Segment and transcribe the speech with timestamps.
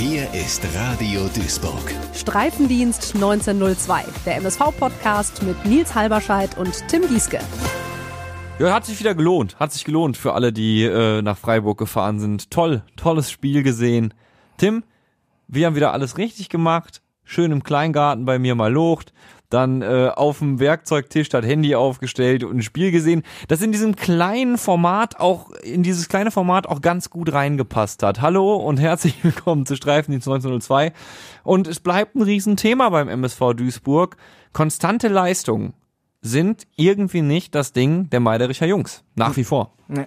[0.00, 1.92] Hier ist Radio Duisburg.
[2.14, 7.40] Streifendienst 1902, der MSV-Podcast mit Nils Halberscheid und Tim Gieske.
[8.60, 9.58] Ja, hat sich wieder gelohnt.
[9.58, 12.52] Hat sich gelohnt für alle, die äh, nach Freiburg gefahren sind.
[12.52, 14.14] Toll, tolles Spiel gesehen.
[14.56, 14.84] Tim,
[15.48, 17.02] wir haben wieder alles richtig gemacht.
[17.24, 19.12] Schön im Kleingarten bei mir mal locht
[19.50, 23.96] dann äh, auf dem Werkzeugtisch das Handy aufgestellt und ein Spiel gesehen, das in diesem
[23.96, 28.20] kleinen Format auch, in dieses kleine Format auch ganz gut reingepasst hat.
[28.20, 30.92] Hallo und herzlich willkommen zu Streifendienst 1902.
[31.44, 34.16] Und es bleibt ein Riesenthema beim MSV Duisburg.
[34.52, 35.72] Konstante Leistungen
[36.20, 39.02] sind irgendwie nicht das Ding der Meidericher Jungs.
[39.14, 39.74] Nach wie vor.
[39.86, 40.06] Nee.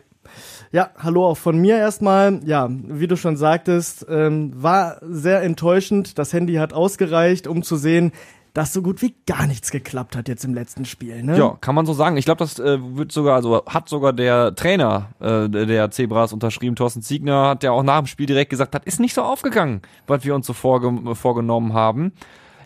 [0.72, 2.40] Ja, hallo auch von mir erstmal.
[2.46, 6.18] Ja, wie du schon sagtest, ähm, war sehr enttäuschend.
[6.18, 8.12] Das Handy hat ausgereicht, um zu sehen,
[8.54, 11.24] dass so gut wie gar nichts geklappt hat jetzt im letzten Spiel.
[11.24, 11.38] Ne?
[11.38, 12.18] Ja, kann man so sagen.
[12.18, 16.76] Ich glaube, das äh, wird sogar, also hat sogar der Trainer äh, der Zebras unterschrieben,
[16.76, 19.82] Thorsten Ziegner, hat ja auch nach dem Spiel direkt gesagt, das ist nicht so aufgegangen,
[20.08, 22.12] was wir uns so vorge vorgenommen haben.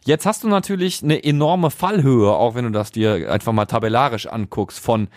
[0.05, 4.27] Jetzt hast du natürlich eine enorme Fallhöhe, auch wenn du das dir einfach mal tabellarisch
[4.27, 5.07] anguckst von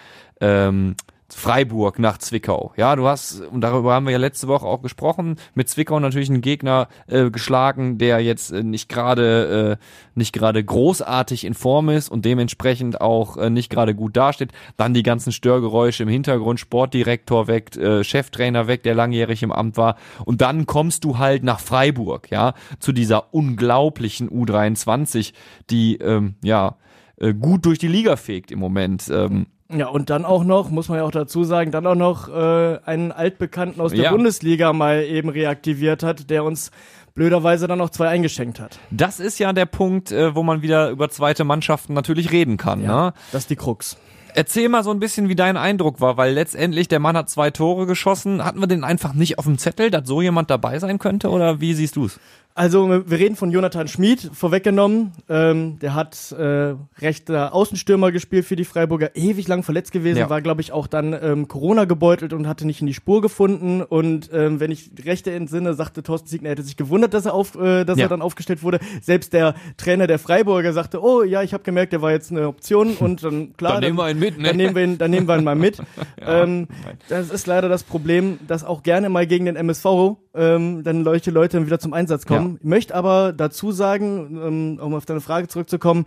[0.41, 0.97] ähm,
[1.34, 2.73] Freiburg nach Zwickau.
[2.77, 6.31] Ja, du hast, und darüber haben wir ja letzte Woche auch gesprochen, mit Zwickau natürlich
[6.31, 9.84] einen Gegner äh, geschlagen, der jetzt äh, nicht gerade äh,
[10.15, 14.53] nicht gerade großartig in Form ist und dementsprechend auch äh, nicht gerade gut dasteht.
[14.79, 19.77] Dann die ganzen Störgeräusche im Hintergrund, Sportdirektor weg, äh, Cheftrainer weg, der langjährig im Amt
[19.77, 19.97] war.
[20.25, 25.34] Und dann kommst du halt nach Freiburg, ja, zu dieser unglaublichen U23,
[25.69, 26.77] die ähm, ja
[27.17, 29.09] äh, gut durch die Liga fegt im Moment.
[29.12, 32.29] Ähm, ja, und dann auch noch, muss man ja auch dazu sagen, dann auch noch
[32.29, 34.11] äh, einen Altbekannten aus der Ja.
[34.11, 36.71] Bundesliga mal eben reaktiviert hat, der uns
[37.15, 38.79] blöderweise dann noch zwei eingeschenkt hat.
[38.91, 42.83] Das ist ja der Punkt, äh, wo man wieder über zweite Mannschaften natürlich reden kann.
[42.83, 43.13] Ne?
[43.33, 43.99] Das ist die Krux.
[44.35, 47.51] Erzähl mal so ein bisschen, wie dein Eindruck war, weil letztendlich der Mann hat zwei
[47.51, 48.45] Tore geschossen.
[48.45, 51.31] Hatten wir den einfach nicht auf dem Zettel, dass so jemand dabei sein könnte?
[51.31, 52.21] Oder wie siehst du's?
[52.55, 55.13] Also wir reden von Jonathan Schmid, vorweggenommen.
[55.29, 60.28] Ähm, der hat äh, rechter Außenstürmer gespielt für die Freiburger, ewig lang verletzt gewesen, Ja.
[60.28, 63.81] war glaube ich auch dann ähm, Corona gebeutelt und hatte nicht in die Spur gefunden.
[63.81, 67.34] Und ähm, wenn ich rechte entsinne, sagte Thorsten Siegner, er hätte sich gewundert, dass er
[67.34, 68.06] auf, äh, dass Ja.
[68.06, 68.81] er dann aufgestellt wurde.
[69.03, 72.49] Selbst der Trainer der Freiburger sagte, oh ja, ich habe gemerkt, der war jetzt eine
[72.49, 74.49] Option und dann klar, Dann nehmen wir ihn mit, ne?
[74.49, 75.78] Dann nehmen wir ihn, dann nehmen wir ihn mal mit.
[76.21, 76.67] ähm,
[77.09, 81.31] das ist leider das Problem, dass auch gerne mal gegen den MSV ähm, dann solche
[81.31, 82.59] Leute dann wieder zum Einsatz kommen.
[82.60, 86.06] Ich möchte aber dazu sagen, ähm, um auf deine Frage zurückzukommen,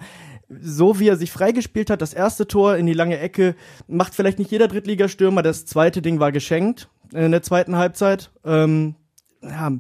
[0.61, 3.55] so wie er sich freigespielt hat, das erste Tor in die lange Ecke,
[3.87, 5.43] macht vielleicht nicht jeder Drittligastürmer.
[5.43, 8.31] Das zweite Ding war geschenkt in der zweiten Halbzeit.
[8.45, 8.95] Ähm,
[9.41, 9.71] ja,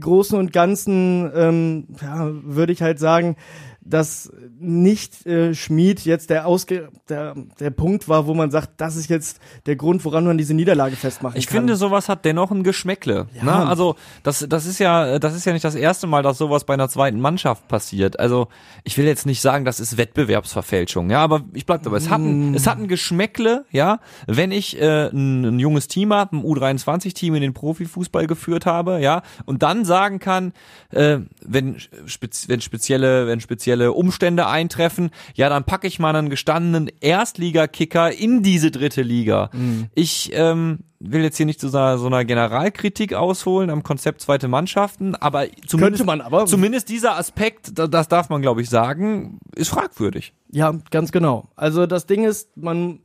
[0.00, 3.36] Großen und Ganzen ähm, ja, würde ich halt sagen,
[3.84, 8.96] dass nicht äh, Schmied jetzt der, Ausge der der Punkt war, wo man sagt, das
[8.96, 11.58] ist jetzt der Grund, woran man diese Niederlage festmachen Ich kann.
[11.58, 13.26] finde, sowas hat dennoch ein Geschmäckle.
[13.34, 13.44] Ja.
[13.44, 13.66] Ne?
[13.66, 16.74] Also das, das ist ja, das ist ja nicht das erste Mal, dass sowas bei
[16.74, 18.18] einer zweiten Mannschaft passiert.
[18.18, 18.48] Also
[18.84, 21.98] ich will jetzt nicht sagen, das ist Wettbewerbsverfälschung, ja, aber ich bleib dabei.
[21.98, 26.12] Es hat ein, es hat ein Geschmäckle, ja, wenn ich äh, ein, ein junges Team
[26.12, 30.52] habe, ein U23-Team in den Profifußball geführt habe, ja, und dann sagen kann,
[30.90, 36.30] äh, wenn, spez wenn spezielle, wenn spezielle Umstände eintreffen, ja, dann packe ich mal einen
[36.30, 39.50] gestandenen Erstligakicker in diese dritte Liga.
[39.94, 44.20] Ich ähm, will jetzt hier nicht zu so einer, so einer Generalkritik ausholen am Konzept
[44.20, 46.46] zweite Mannschaften, aber zumindest, aber.
[46.46, 50.32] zumindest dieser Aspekt, da- das darf man glaube ich sagen, ist fragwürdig.
[50.50, 51.48] Ja, ganz genau.
[51.56, 53.00] Also das Ding ist, man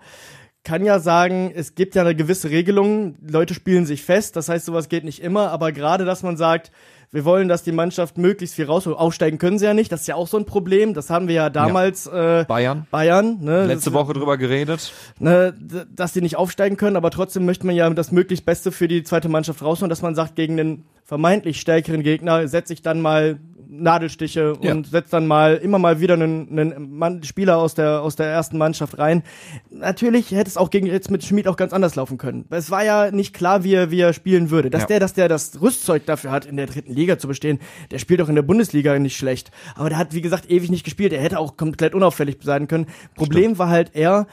[0.63, 4.65] kann ja sagen, es gibt ja eine gewisse Regelung, Leute spielen sich fest, das heißt,
[4.65, 6.71] sowas geht nicht immer, aber gerade, dass man sagt,
[7.11, 8.95] wir wollen, dass die Mannschaft möglichst viel rausholt.
[8.95, 10.93] Aufsteigen können sie ja nicht, das ist ja auch so ein Problem.
[10.93, 14.93] Das haben wir ja damals äh, Bayern, Bayern, ne, letzte das, Woche drüber geredet.
[15.17, 15.55] ne,
[15.91, 19.03] dass die nicht aufsteigen können, aber trotzdem möchte man ja das möglichst Beste für die
[19.03, 23.39] zweite Mannschaft rausholen, dass man sagt, gegen den vermeintlich stärkeren Gegner setze ich dann mal
[23.71, 24.71] Nadelstiche Ja.
[24.73, 28.25] und setze dann mal immer mal wieder einen, einen Mann, Spieler aus der aus der
[28.27, 29.23] ersten Mannschaft rein.
[29.69, 32.45] Natürlich hätte es auch gegen jetzt mit Schmid auch ganz anders laufen können.
[32.49, 34.69] Es war ja nicht klar, wie er, wie er spielen würde.
[34.69, 34.87] Dass Ja.
[34.87, 37.59] der, dass der das Rüstzeug dafür hat, in der dritten Liga zu bestehen,
[37.91, 39.51] der spielt auch in der Bundesliga nicht schlecht.
[39.75, 41.13] Aber der hat, wie gesagt, ewig nicht gespielt.
[41.13, 42.87] Er hätte auch komplett unauffällig sein können.
[43.15, 44.27] Problem war halt eher,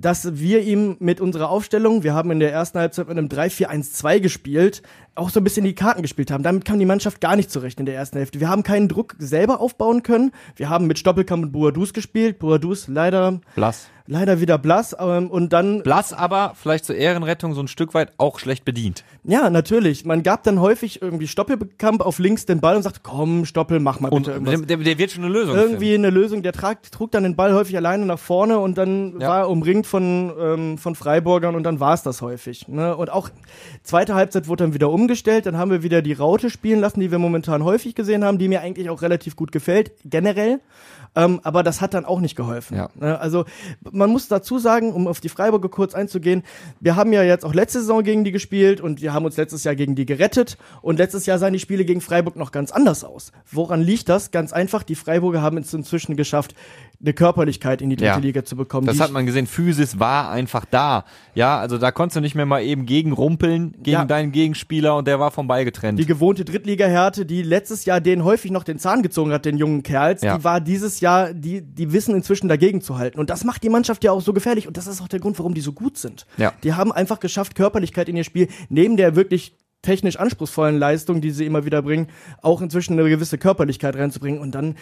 [0.00, 4.20] dass wir ihm mit unserer Aufstellung, wir haben in der ersten Halbzeit mit einem 3-4-1-2
[4.20, 4.82] gespielt,
[5.14, 6.42] auch so ein bisschen die Karten gespielt haben.
[6.42, 8.40] Damit kam die Mannschaft gar nicht zurecht in der ersten Hälfte.
[8.40, 10.32] Wir haben keinen Druck selber aufbauen können.
[10.56, 12.38] Wir haben mit Stoppelkamp und Boadus gespielt.
[12.38, 13.88] Boadus leider Blass.
[14.10, 18.12] Leider wieder blass ähm, und dann Blass aber vielleicht zur Ehrenrettung so ein Stück weit
[18.18, 19.04] auch schlecht bedient.
[19.22, 23.44] ja natürlich man gab dann häufig irgendwie Stoppelkamp auf links den Ball und sagt komm
[23.46, 26.42] Stoppel mach mal Und bitte irgendwas der, der, wird schon eine Lösung irgendwie eine Lösung
[26.42, 29.28] der trag, trug dann den Ball häufig alleine nach vorne und dann Ja.
[29.28, 32.96] war er umringt von ähm, von Freiburgern und dann war es das häufig ne?
[32.96, 33.30] und auch
[33.84, 37.12] zweite Halbzeit wurde dann wieder umgestellt dann haben wir wieder die Raute spielen lassen die
[37.12, 40.58] wir momentan häufig gesehen haben die mir eigentlich auch relativ gut gefällt generell
[41.16, 42.76] ähm, aber das hat dann auch nicht geholfen.
[42.76, 42.88] Ja.
[42.94, 43.44] Ne, Also
[43.90, 46.42] man muss dazu sagen, um auf die Freiburger kurz einzugehen,
[46.78, 49.64] wir haben ja jetzt auch letzte Saison gegen die gespielt und wir haben uns letztes
[49.64, 53.04] Jahr gegen die gerettet und letztes Jahr sahen die Spiele gegen Freiburg noch ganz anders
[53.04, 53.32] aus.
[53.50, 54.30] Woran liegt das?
[54.30, 56.54] Ganz einfach, die Freiburger haben es inzwischen geschafft,
[57.02, 58.16] eine Körperlichkeit in die dritte Ja.
[58.18, 58.86] Liga zu bekommen.
[58.86, 61.04] Das hat man gesehen, Physis war einfach da.
[61.34, 64.04] Ja, also da konntest du nicht mehr mal eben gegen rumpeln, gegen Ja.
[64.04, 65.98] deinen Gegenspieler und der war vom Ball getrennt.
[65.98, 69.82] die gewohnte Drittliga-Härte, die letztes Jahr denen häufig noch den Zahn gezogen hat, den jungen
[69.82, 70.36] Kerls, Ja.
[70.36, 73.18] die war dieses Jahr, die, die wissen inzwischen dagegen zu halten.
[73.18, 74.68] Und das macht die Mannschaft ja auch so gefährlich.
[74.68, 76.26] Und das ist auch der Grund, warum die so gut sind.
[76.36, 76.52] Ja.
[76.64, 81.30] Die haben einfach geschafft, Körperlichkeit in ihr Spiel, neben der wirklich technisch anspruchsvollen Leistung, die
[81.30, 82.08] sie immer wieder bringen,
[82.42, 84.40] auch inzwischen eine gewisse Körperlichkeit reinzubringen.
[84.40, 84.76] Und dann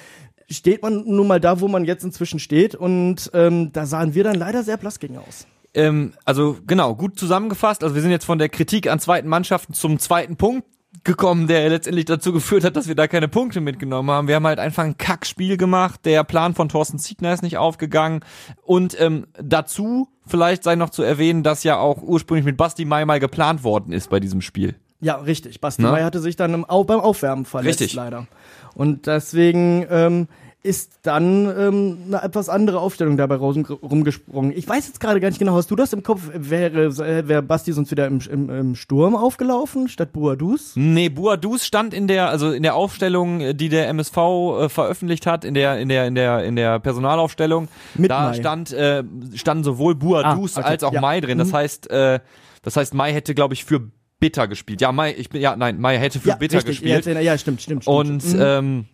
[0.50, 2.74] steht man nun mal da, wo man jetzt inzwischen steht.
[2.74, 5.46] Und ähm, da sahen wir dann leider sehr blass gegen aus.
[5.74, 7.82] ähm, also genau, gut zusammengefasst.
[7.82, 10.64] Also wir sind jetzt von der Kritik an zweiten Mannschaften zum zweiten Punkt
[11.04, 14.28] gekommen, der letztendlich dazu geführt hat, dass wir da keine Punkte mitgenommen haben.
[14.28, 16.00] Wir haben halt einfach ein Kackspiel gemacht.
[16.04, 18.20] Der Plan von Thorsten Ziegner ist nicht aufgegangen.
[18.62, 23.04] Und ähm, dazu vielleicht sei noch zu erwähnen, dass ja auch ursprünglich mit Basti Mai
[23.04, 24.76] mal geplant worden ist bei diesem Spiel.
[25.00, 25.60] Ja, richtig.
[25.60, 25.90] Basti Ne?
[25.92, 27.94] May hatte sich dann im Au beim Aufwärmen verletzt, Richtig.
[27.94, 28.26] leider.
[28.74, 30.26] Und deswegen ähm,
[30.64, 34.52] ist dann ähm, eine etwas andere Aufstellung dabei raus- rumgesprungen.
[34.56, 36.22] Ich weiß jetzt gerade gar nicht genau, hast du das im Kopf?
[36.34, 40.72] Wäre, äh, wäre Basti sonst wieder im, im, im Sturm aufgelaufen, statt Buadus?
[40.74, 45.26] Nee, Buadus stand in der, also in der Aufstellung, äh, die der MSV äh, veröffentlicht
[45.26, 47.68] hat, in der, in der, in der, in der Personalaufstellung.
[47.94, 48.34] Mit da Mai.
[48.34, 49.04] stand, äh,
[49.34, 51.00] standen sowohl Buadus Ah, okay, als auch ja.
[51.00, 51.38] Mai drin.
[51.38, 51.54] Das Mhm.
[51.54, 52.18] heißt, äh,
[52.62, 53.80] das heißt, Mai hätte, glaube ich, für
[54.20, 54.80] Bitter gespielt.
[54.80, 56.80] Ja, Mai, ich bin, ja, nein, Mai hätte für Bitter richtig.
[56.82, 57.06] gespielt.
[57.06, 57.96] Ja, ja, stimmt, stimmt, stimmt.
[57.96, 58.40] Und Mhm.
[58.40, 58.84] ähm,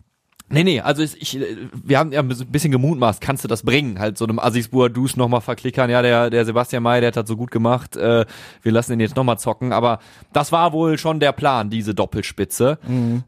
[0.49, 1.39] nee, nee, also ich, ich,
[1.83, 3.97] wir haben ja ein bisschen gemutmaßt, kannst du das bringen?
[3.99, 7.27] Halt so einem Assis Buadus nochmal verklickern, ja, der, der Sebastian May, der hat das
[7.27, 8.25] so gut gemacht, äh,
[8.61, 9.99] wir lassen ihn jetzt nochmal zocken, aber
[10.33, 12.77] das war wohl schon der Plan, diese Doppelspitze.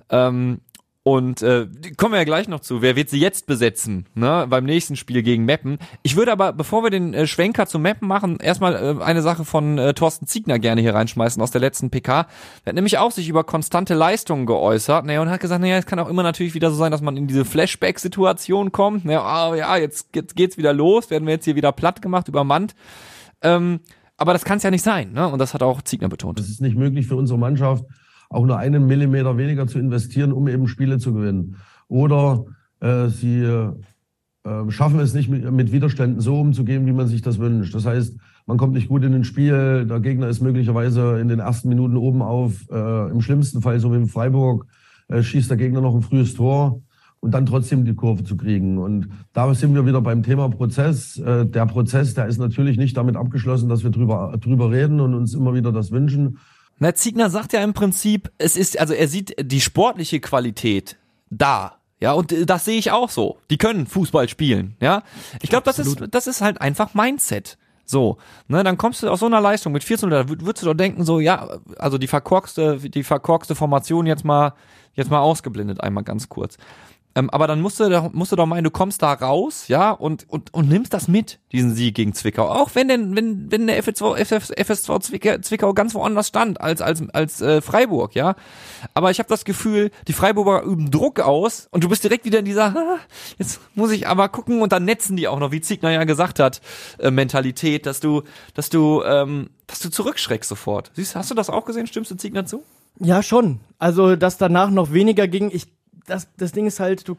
[0.10, 0.60] Ähm,
[1.08, 2.82] und äh, kommen wir ja gleich noch zu.
[2.82, 4.08] Wer wird sie jetzt besetzen?
[4.14, 4.46] Ne?
[4.50, 5.78] Beim nächsten Spiel gegen Meppen.
[6.04, 9.46] Ich würde aber, bevor wir den äh, Schwenker zu Meppen machen, erstmal äh, eine Sache
[9.46, 12.28] von äh, Thorsten Ziegner gerne hier reinschmeißen aus der letzten PK.
[12.66, 15.06] Der hat nämlich auch sich über konstante Leistungen geäußert.
[15.06, 17.16] Naja, und hat gesagt, naja, es kann auch immer natürlich wieder so sein, dass man
[17.16, 19.06] in diese Flashback-Situation kommt.
[19.06, 22.28] Naja, ah, ja, jetzt, jetzt geht's wieder los, werden wir jetzt hier wieder platt gemacht,
[22.28, 22.76] übermannt.
[23.42, 23.80] Ähm,
[24.18, 25.30] aber das kann es ja nicht sein, ne?
[25.30, 26.38] Und das hat auch Ziegner betont.
[26.42, 27.86] Es ist nicht möglich für unsere Mannschaft,
[28.30, 31.58] auch nur einen Millimeter weniger zu investieren, um eben Spiele zu gewinnen.
[31.88, 32.46] Oder
[32.80, 37.40] äh, sie äh, schaffen es nicht, mit, mit Widerständen so umzugehen, wie man sich das
[37.40, 37.74] wünscht.
[37.74, 41.40] Das heißt, man kommt nicht gut in ein Spiel, der Gegner ist möglicherweise in den
[41.40, 44.66] ersten Minuten oben auf, äh, im schlimmsten Fall, so wie in Freiburg,
[45.10, 46.82] äh, schießt der Gegner noch ein frühes Tor
[47.20, 48.78] und dann trotzdem die Kurve zu kriegen.
[48.78, 51.18] Und da sind wir wieder beim Thema Prozess.
[51.18, 55.14] Äh, der Prozess, der ist natürlich nicht damit abgeschlossen, dass wir drüber, drüber reden und
[55.14, 56.38] uns immer wieder das wünschen.
[56.80, 60.98] Na, Ziegner sagt ja im Prinzip, es ist, also er sieht die sportliche Qualität
[61.30, 61.78] da.
[62.00, 63.38] Ja, und äh, das sehe ich auch so.
[63.50, 65.02] Die können Fußball spielen, ja.
[65.42, 67.58] Ich glaube, das ist, das ist halt einfach Mindset.
[67.86, 68.18] So,
[68.50, 70.74] ne, dann kommst du aus so einer Leistung mit 14 da würd- würdest du doch
[70.76, 74.54] denken, so, ja, also die verkorkste, die verkorkste Formation jetzt mal,
[74.94, 76.58] jetzt mal ausgeblendet, einmal ganz kurz.
[77.18, 80.30] Ähm, aber dann musst du, musst du doch meinen, du kommst da raus, ja, und,
[80.30, 82.48] und, und nimmst das mit, diesen Sieg gegen Zwickau.
[82.48, 86.80] Auch wenn denn, wenn, wenn der FSV, FS, FSV Zwickau, Zwickau ganz woanders stand als,
[86.80, 88.36] als, als äh, Freiburg, ja.
[88.94, 92.38] Aber ich habe das Gefühl, die Freiburger üben Druck aus und du bist direkt wieder
[92.38, 93.00] in dieser, ah,
[93.40, 96.40] jetzt muss ich aber gucken und dann netzen die auch noch, wie Ziegner ja gesagt
[96.40, 96.62] hat,
[97.00, 98.22] äh, Mentalität, dass du,
[98.54, 100.92] dass du, ähm, dass du zurückschreckst sofort.
[100.94, 101.88] Siehst, hast du das auch gesehen?
[101.88, 102.64] Stimmst du Ziegner zu?
[103.00, 103.60] Ja, schon.
[103.80, 105.50] Also, dass danach noch weniger ging.
[105.52, 105.68] Ich,
[106.08, 107.16] das, das Ding ist halt, du,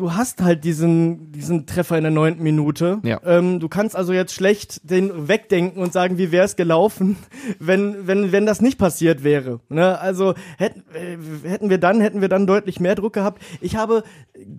[0.00, 3.00] du hast halt diesen, diesen Treffer in der neunten Minute.
[3.02, 3.20] Ja.
[3.24, 7.16] Ähm, du kannst also jetzt schlecht den wegdenken und sagen, wie wäre es gelaufen,
[7.58, 9.60] wenn, wenn, wenn das nicht passiert wäre.
[9.68, 9.98] Ne?
[9.98, 13.42] Also hätten, äh, hätten wir dann, hätten wir dann deutlich mehr Druck gehabt.
[13.60, 14.02] Ich habe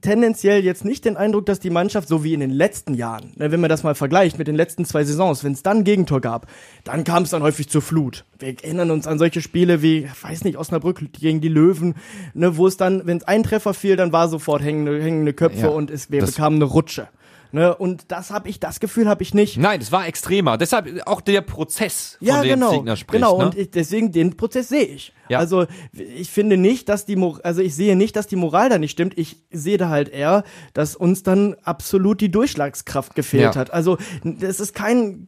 [0.01, 3.51] tendenziell jetzt nicht den Eindruck, dass die Mannschaft, so wie in den letzten Jahren, ne,
[3.51, 6.21] wenn man das mal vergleicht mit den letzten zwei Saisons, wenn es dann ein Gegentor
[6.21, 6.47] gab,
[6.83, 8.25] dann kam es dann häufig zur Flut.
[8.37, 11.95] Wir erinnern uns an solche Spiele wie, weiß nicht, Osnabrück gegen die Löwen,
[12.35, 15.59] ne, wo es dann, wenn es ein Treffer fiel, dann war sofort hängende, hängende Köpfe
[15.61, 17.07] Ja, und es, wir das- bekamen eine Rutsche.
[17.53, 17.75] Ne?
[17.75, 19.57] Und das habe ich, das Gefühl habe ich nicht.
[19.57, 20.57] Nein, es war extremer.
[20.57, 22.71] Deshalb auch der Prozess, von Ja, dem genau.
[22.71, 23.11] Ziegner spricht.
[23.21, 23.45] genau, ne?
[23.45, 25.13] und ich, deswegen den Prozess sehe ich.
[25.29, 25.39] Ja.
[25.39, 28.77] Also ich finde nicht, dass die Mor also ich sehe nicht, dass die Moral da
[28.77, 29.17] nicht stimmt.
[29.17, 30.43] Ich sehe da halt eher,
[30.73, 33.55] dass uns dann absolut die Durchschlagskraft gefehlt Ja.
[33.55, 33.71] hat.
[33.71, 35.27] Also das ist kein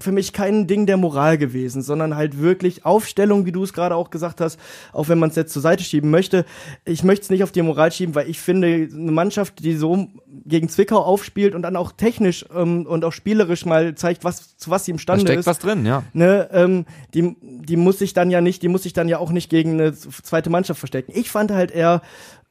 [0.00, 3.94] für mich kein Ding der Moral gewesen, sondern halt wirklich Aufstellung, wie du es gerade
[3.96, 4.58] auch gesagt hast,
[4.92, 6.44] auch wenn man es jetzt zur Seite schieben möchte.
[6.84, 10.08] Ich möchte es nicht auf die Moral schieben, weil ich finde, eine Mannschaft, die so
[10.44, 14.70] gegen Zwickau aufspielt und dann auch technisch ähm, und auch spielerisch mal zeigt, was zu
[14.70, 16.02] was sie da imstande steckt ist was drin, ja.
[16.12, 19.32] ne, ähm, die, die muss sich dann ja nicht, die muss sich dann ja auch
[19.32, 21.12] nicht gegen eine zweite Mannschaft verstecken.
[21.14, 22.02] Ich fand halt eher,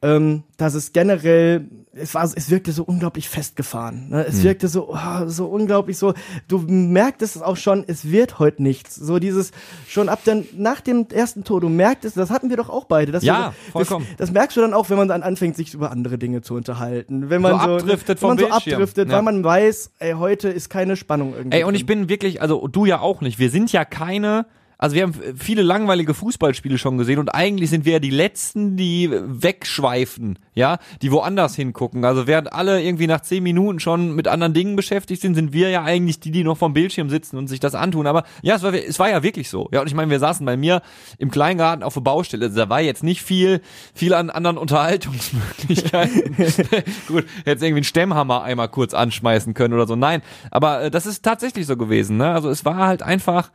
[0.06, 4.10] ähm, dass es generell, es war, es wirkte so unglaublich festgefahren.
[4.10, 4.26] Ne?
[4.28, 6.14] Es wirkte so, oh, so unglaublich so.
[6.48, 8.96] Du merktest es auch schon, es wird heute nichts.
[8.96, 9.52] So dieses
[9.88, 13.18] schon ab dann nach dem ersten Tor, du merktest, das hatten wir doch auch beide.
[13.20, 14.06] Ja, wir, vollkommen.
[14.18, 16.54] Das, das merkst du dann auch, wenn man dann anfängt, sich über andere Dinge zu
[16.54, 17.30] unterhalten.
[17.30, 19.16] Wenn man So so, abdriftet wenn man vom so abdriftet, Ja.
[19.16, 21.58] weil man weiß, ey, heute ist keine Spannung irgendwie.
[21.58, 22.02] Ey, und ich drin.
[22.02, 23.40] bin wirklich, also du ja auch nicht.
[23.40, 24.46] Wir sind ja keine,
[24.78, 28.76] also wir haben viele langweilige Fußballspiele schon gesehen und eigentlich sind wir ja die Letzten,
[28.76, 32.04] die wegschweifen, ja, die woanders hingucken.
[32.04, 35.70] Also während alle irgendwie nach zehn Minuten schon mit anderen Dingen beschäftigt sind, sind wir
[35.70, 38.08] ja eigentlich die, die noch vom Bildschirm sitzen und sich das antun.
[38.08, 39.70] Aber ja, es war, es war ja wirklich so.
[39.72, 40.82] Ja, und ich meine, wir saßen bei mir
[41.18, 42.46] im Kleingarten auf der Baustelle.
[42.46, 43.62] Also da war jetzt nicht viel,
[43.94, 46.36] viel an anderen Unterhaltungsmöglichkeiten.
[47.08, 49.96] Gut, jetzt irgendwie einen Stemmhammer einmal kurz anschmeißen können oder so.
[49.96, 52.18] Nein, aber äh, das ist tatsächlich so gewesen.
[52.18, 52.32] Ne?
[52.32, 53.52] Also es war halt einfach,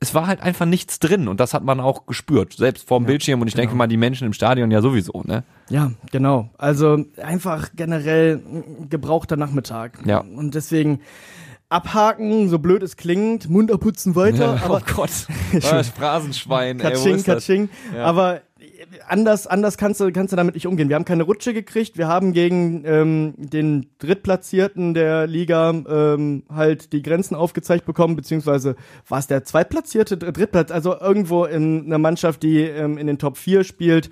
[0.00, 3.40] es war halt einfach nichts drin und das hat man auch gespürt, selbst vorm Bildschirm
[3.40, 5.22] und ich denke mal die Menschen im Stadion ja sowieso.
[5.24, 5.42] Ne?
[5.70, 6.50] Ja, genau.
[6.56, 8.40] Also einfach generell
[8.88, 9.98] gebrauchter Nachmittag.
[10.04, 10.18] Ja.
[10.20, 11.00] Und deswegen
[11.68, 15.10] abhaken, so blöd es klingt, Mund abputzen weiter, aber oh Gott,
[15.52, 16.78] das Phrasenschwein.
[16.78, 17.24] ey, Katsching, das?
[17.24, 17.68] Katsching.
[17.96, 18.40] Aber
[19.06, 20.88] anders, anders kannst du, kannst du damit nicht umgehen.
[20.88, 21.98] Wir haben keine Rutsche gekriegt.
[21.98, 28.76] Wir haben gegen ähm, den Drittplatzierten der Liga ähm, halt die Grenzen aufgezeigt bekommen, beziehungsweise
[29.08, 33.18] war es der Zweitplatzierte, Dr- Drittplatz, also irgendwo in einer Mannschaft, die ähm, in den
[33.18, 34.10] Top 4 spielt,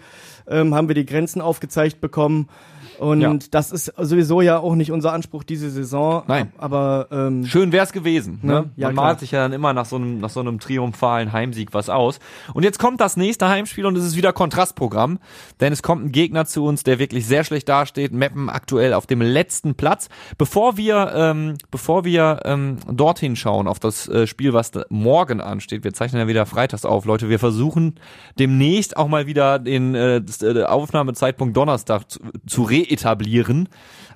[0.48, 2.48] ähm, haben wir die Grenzen aufgezeigt bekommen.
[2.98, 3.34] Und Ja.
[3.50, 6.22] das ist sowieso ja auch nicht unser Anspruch diese Saison.
[6.26, 6.52] Nein.
[6.58, 8.38] Aber ähm, Schön wär's gewesen.
[8.42, 8.52] Ne?
[8.52, 8.70] Ne?
[8.76, 9.06] Ja, Man klar.
[9.06, 12.18] malt sich ja dann immer nach so einem, nach so einem triumphalen Heimsieg was aus.
[12.54, 15.18] Und jetzt kommt das nächste Heimspiel und es ist wieder Kontrastprogramm,
[15.60, 18.12] denn es kommt ein Gegner zu uns, der wirklich sehr schlecht dasteht.
[18.12, 20.08] Meppen aktuell auf dem letzten Platz.
[20.38, 25.84] Bevor wir, ähm, bevor wir ähm, dorthin schauen auf das äh, Spiel, was morgen ansteht,
[25.84, 27.28] wir zeichnen ja wieder freitags auf, Leute.
[27.28, 27.94] Wir versuchen
[28.38, 33.68] demnächst auch mal wieder den äh, äh, Aufnahmezeitpunkt Donnerstag zu, zu reetablieren.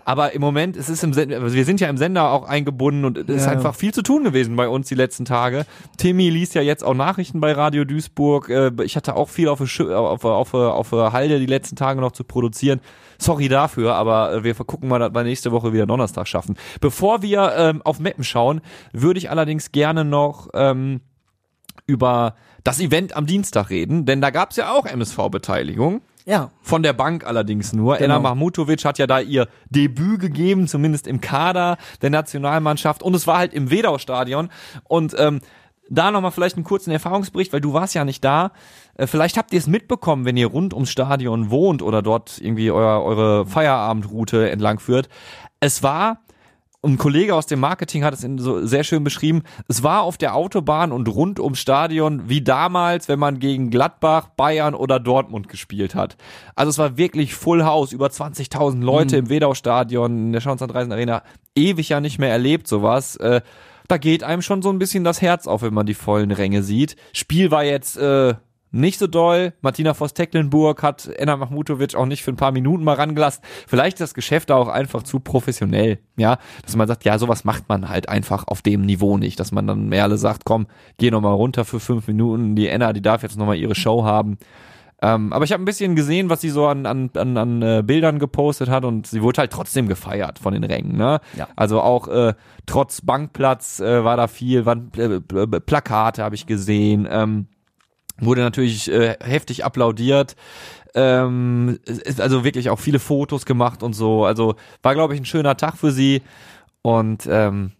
[0.07, 3.05] Aber im Moment, es ist im Sender, also wir sind ja im Sender auch eingebunden
[3.05, 3.53] und es ist Ja.
[3.53, 5.67] einfach viel zu tun gewesen bei uns die letzten Tage.
[5.99, 8.49] Timmy liest ja jetzt auch Nachrichten bei Radio Duisburg.
[8.49, 12.25] Äh, Ich hatte auch viel auf auf, auf, auf Halde die letzten Tage noch zu
[12.25, 12.81] produzieren.
[13.19, 16.57] Sorry dafür, aber wir gucken mal, dass wir nächste Woche wieder Donnerstag schaffen.
[16.81, 18.63] Bevor wir ähm, auf Mappen schauen,
[18.93, 21.03] würde ich allerdings gerne noch ähm,
[21.87, 22.35] über
[22.65, 26.01] das Event am Dienstag reden, denn da gab es ja auch MSV-Beteiligung.
[26.27, 27.97] Ja, Von der Bank allerdings nur.
[27.97, 28.05] Genau.
[28.05, 33.03] Enna Mahmutovic hat ja da ihr Debüt gegeben, zumindest im Kader der Nationalmannschaft.
[33.03, 34.51] Und es war halt im Wedau-Stadion.
[34.85, 35.41] Und ähm,
[35.89, 38.53] da nochmal vielleicht einen kurzen Erfahrungsbericht, weil du warst ja nicht da.
[38.95, 42.71] Äh, vielleicht habt ihr es mitbekommen, wenn ihr rund ums Stadion wohnt oder dort irgendwie
[42.71, 45.09] euer, eure Feierabendroute entlang führt.
[45.59, 46.21] Es war
[46.83, 49.43] ein Kollege aus dem Marketing hat es in so sehr schön beschrieben.
[49.69, 54.29] Es war auf der Autobahn und rund ums Stadion wie damals, wenn man gegen Gladbach,
[54.29, 56.17] Bayern oder Dortmund gespielt hat.
[56.55, 61.23] Also es war wirklich Full House, über 20.000 Leute im Wedau-Stadion, in der Schauenstein Arena.
[61.55, 63.17] Ewig ja nicht mehr erlebt sowas.
[63.17, 63.43] Äh,
[63.89, 66.63] da geht einem schon so ein bisschen das Herz auf, wenn man die vollen Ränge
[66.63, 66.97] sieht.
[67.13, 68.35] Spiel war jetzt äh,
[68.73, 69.53] nicht so doll.
[69.63, 73.43] Martina Voss-Tecklenburg hat Enna Mahmutovic auch nicht für ein paar Minuten mal rangelassen.
[73.67, 77.45] Vielleicht ist das Geschäft da auch einfach zu professionell, ja, dass man sagt, ja, sowas
[77.45, 80.67] macht man halt einfach auf dem Niveau nicht, dass man dann Merle sagt, komm,
[80.99, 83.75] geh noch mal runter für fünf Minuten, die Enna, die darf jetzt noch mal ihre
[83.75, 84.39] Show haben.
[85.03, 87.83] Ähm, aber ich habe ein bisschen gesehen, was sie so an, an, an, an äh,
[87.83, 90.95] Bildern gepostet hat und sie wurde halt trotzdem gefeiert von den Rängen.
[90.95, 91.21] Ne?
[91.39, 91.49] Ja.
[91.57, 92.35] Also auch äh,
[92.67, 97.09] trotz Bankplatz äh, war da viel, waren äh, Pl- Plakate habe ich gesehen.
[97.11, 97.47] Ähm,
[98.21, 100.37] wurde natürlich äh, heftig applaudiert.
[100.95, 104.25] Ähm, ist also wirklich auch viele Fotos gemacht und so.
[104.25, 106.23] Also war, glaube ich, ein schöner Tag für sie.
[106.83, 107.73] Und ähm,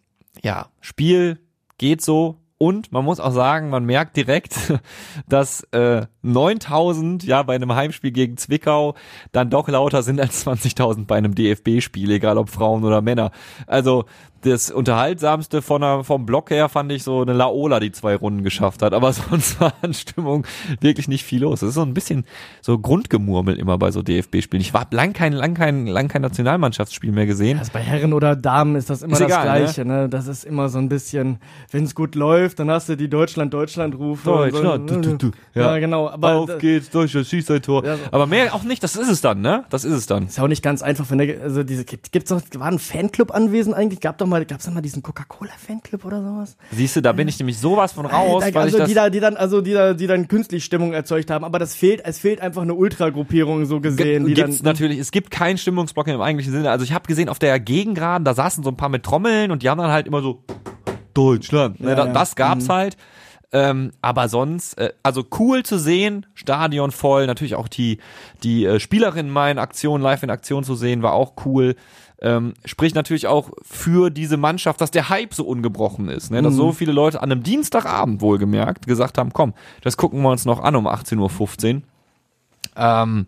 [0.43, 1.39] ja, Spiel
[1.79, 2.37] geht so.
[2.63, 4.55] Und man muss auch sagen, man merkt direkt,
[5.27, 8.97] dass äh, 9000 ja bei einem Heimspiel gegen Zwickau
[9.33, 13.31] dann doch lauter sind als 20.000 bei einem DFB-Spiel, egal ob Frauen oder Männer.
[13.67, 14.05] Also
[14.43, 18.43] das unterhaltsamste von der, vom Block her fand ich so eine Laola, die zwei Runden
[18.43, 18.95] geschafft hat.
[18.95, 20.47] Aber sonst war an Stimmung
[20.81, 21.61] wirklich nicht viel los.
[21.61, 22.25] Das ist so ein bisschen
[22.61, 24.61] so Grundgemurmel immer bei so DFB-Spielen.
[24.61, 27.59] Ich war lang kein, lang kein, lang kein Nationalmannschaftsspiel mehr gesehen.
[27.59, 29.85] Also bei Herren oder Damen ist das immer Ist das egal, Gleiche.
[29.85, 30.09] Ne?
[30.09, 31.39] Das ist immer so ein bisschen,
[31.71, 34.23] wenn es gut läuft, dann hast du die Deutschland-Deutschland-Rufe.
[34.25, 34.37] so.
[34.37, 35.31] Deutschland, du, du, du.
[35.55, 36.09] Ja, genau.
[36.09, 37.85] Aber Auf geht's, Deutschland schießt ein Tor.
[37.85, 37.97] Ja.
[38.11, 39.65] Aber mehr auch nicht, das ist es dann, ne?
[39.71, 40.27] Das ist es dann.
[40.27, 42.79] Ist ja auch nicht ganz einfach, wenn der, also diese, gibt, gibt's noch, war ein
[42.79, 44.01] Fanclub anwesend eigentlich?
[44.01, 46.57] Gab doch mal, gab's da mal diesen Coca-Cola-Fanclub oder sowas?
[46.71, 49.21] Siehst du, da bin ich nämlich sowas von raus, Alter, weil also die da, die
[49.21, 51.45] dann, also die da, die dann künstlich Stimmung erzeugt haben.
[51.45, 54.65] Aber das fehlt, es fehlt einfach eine Ultra-Gruppierung so gesehen, die gibt's dann.
[54.73, 56.71] natürlich, es gibt keinen Stimmungsblock im eigentlichen Sinne.
[56.71, 59.63] Also ich habe gesehen, auf der Gegengraden, da saßen so ein paar mit Trommeln und
[59.63, 60.43] die haben dann halt immer so
[61.15, 61.81] Deutschland.
[61.81, 62.13] Ne, Ja, da, ja.
[62.13, 62.73] das gab's Mhm.
[62.73, 62.97] halt.
[63.53, 67.99] Ähm, aber sonst, äh, also cool zu sehen, Stadion voll, natürlich auch die,
[68.45, 71.75] die äh, Spielerinnen mal in Aktion, live in Aktion zu sehen, war auch cool.
[72.23, 76.43] Ähm, spricht natürlich auch für diese Mannschaft, dass der Hype so ungebrochen ist, ne?
[76.43, 80.45] dass so viele Leute an einem Dienstagabend wohlgemerkt gesagt haben, komm, das gucken wir uns
[80.45, 81.83] noch an um 18.15 Uhr.
[82.77, 83.27] Ähm,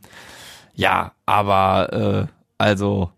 [0.75, 2.27] ja, aber äh,
[2.59, 3.11] also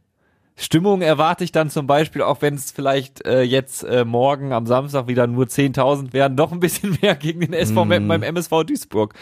[0.56, 4.66] Stimmung erwarte ich dann zum Beispiel, auch wenn es vielleicht äh, jetzt äh, morgen am
[4.66, 8.62] Samstag wieder nur 10.000 werden, doch ein bisschen mehr gegen den SV Meppen beim MSV
[8.64, 9.14] Duisburg,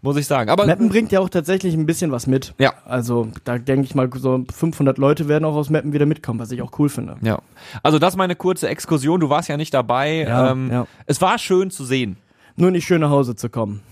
[0.00, 0.48] muss ich sagen.
[0.48, 2.54] Aber Meppen bringt ja auch tatsächlich ein bisschen was mit.
[2.58, 2.72] Ja.
[2.84, 6.52] Also da denke ich mal, so 500 Leute werden auch aus Meppen wieder mitkommen, was
[6.52, 7.16] ich auch cool finde.
[7.20, 7.40] ja,
[7.82, 9.18] also das meine kurze Exkursion.
[9.18, 10.18] Du warst ja nicht dabei.
[10.18, 10.86] Ja, ähm, ja.
[11.06, 12.16] Es war schön zu sehen.
[12.54, 13.82] Nur nicht schön nach Hause zu kommen.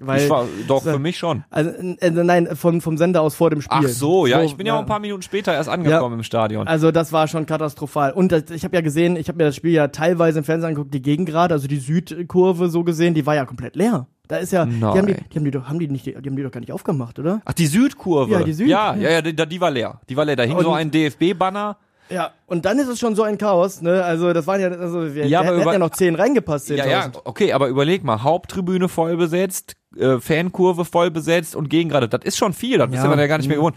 [0.00, 1.44] Weil, Ich war, doch so- für mich schon.
[1.50, 3.78] Also, äh, nein, vom, vom Sender aus vor dem Spiel.
[3.84, 6.66] Ach so, ja, ich bin ja, auch ein paar Minuten später erst angekommen im Stadion.
[6.66, 8.12] Also das war schon katastrophal.
[8.12, 10.68] Und das, ich habe ja gesehen, ich habe mir das Spiel ja teilweise im Fernsehen
[10.68, 14.06] angeguckt, die Gegengrade, also die Südkurve so gesehen, die war ja komplett leer.
[14.26, 16.34] Da ist ja, die haben die, die haben die doch, haben die nicht, die haben
[16.36, 17.42] die doch gar nicht aufgemacht, oder?
[17.44, 18.32] Ach, die Südkurve.
[18.32, 20.00] Ja, die Süd- Ja, ja, ja, die, die war leer.
[20.08, 20.36] Die war leer.
[20.36, 21.76] Da hing so Und- ein DFB-Banner.
[22.10, 22.32] Ja.
[22.46, 24.04] Und dann ist es schon so ein Chaos, ne?
[24.04, 26.68] Also das waren ja, also wir Ja, hätten ja noch zehn reingepasst.
[26.68, 27.20] Ja, ja, 10.000.
[27.24, 32.08] okay, aber überleg mal, Haupttribüne voll besetzt, äh, Fankurve voll besetzt und Gegengrade.
[32.08, 33.02] Das ist schon viel, das ist Ja.
[33.04, 33.60] ja man ja gar nicht mehr Mhm.
[33.60, 33.76] gewohnt.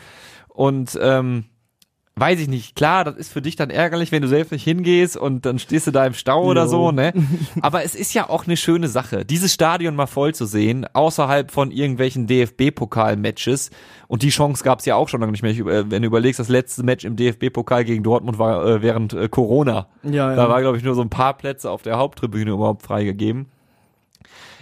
[0.49, 1.45] Und ähm,
[2.19, 5.15] weiß ich nicht, klar, das ist für dich dann ärgerlich, wenn du selbst nicht hingehst
[5.15, 6.67] und dann stehst du da im Stau oder Jo.
[6.67, 7.13] so, ne?
[7.61, 11.51] Aber es ist ja auch eine schöne Sache, dieses Stadion mal voll zu sehen, außerhalb
[11.51, 13.69] von irgendwelchen DFB-Pokal-Matches.
[14.07, 15.51] Und die Chance gab es ja auch schon lange nicht mehr.
[15.51, 19.27] Äh, wenn du überlegst, das letzte Match im DFB-Pokal gegen Dortmund war äh, während äh,
[19.29, 19.87] Corona.
[20.03, 20.35] Ja, ja.
[20.35, 23.47] Da war, glaube ich, nur so ein paar Plätze auf der Haupttribüne überhaupt freigegeben.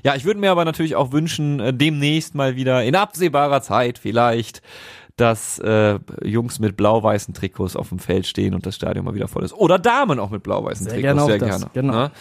[0.05, 3.97] Ja, ich würde mir aber natürlich auch wünschen, äh, demnächst mal wieder in absehbarer Zeit
[3.97, 4.61] vielleicht,
[5.15, 9.27] dass äh, Jungs mit blau-weißen Trikots auf dem Feld stehen und das Stadion mal wieder
[9.27, 9.53] voll ist.
[9.53, 11.69] Oder Damen auch mit blau-weißen Sehr Trikots, gerne auch sehr das, gerne.
[11.73, 11.93] genau.
[11.93, 12.11] Ne?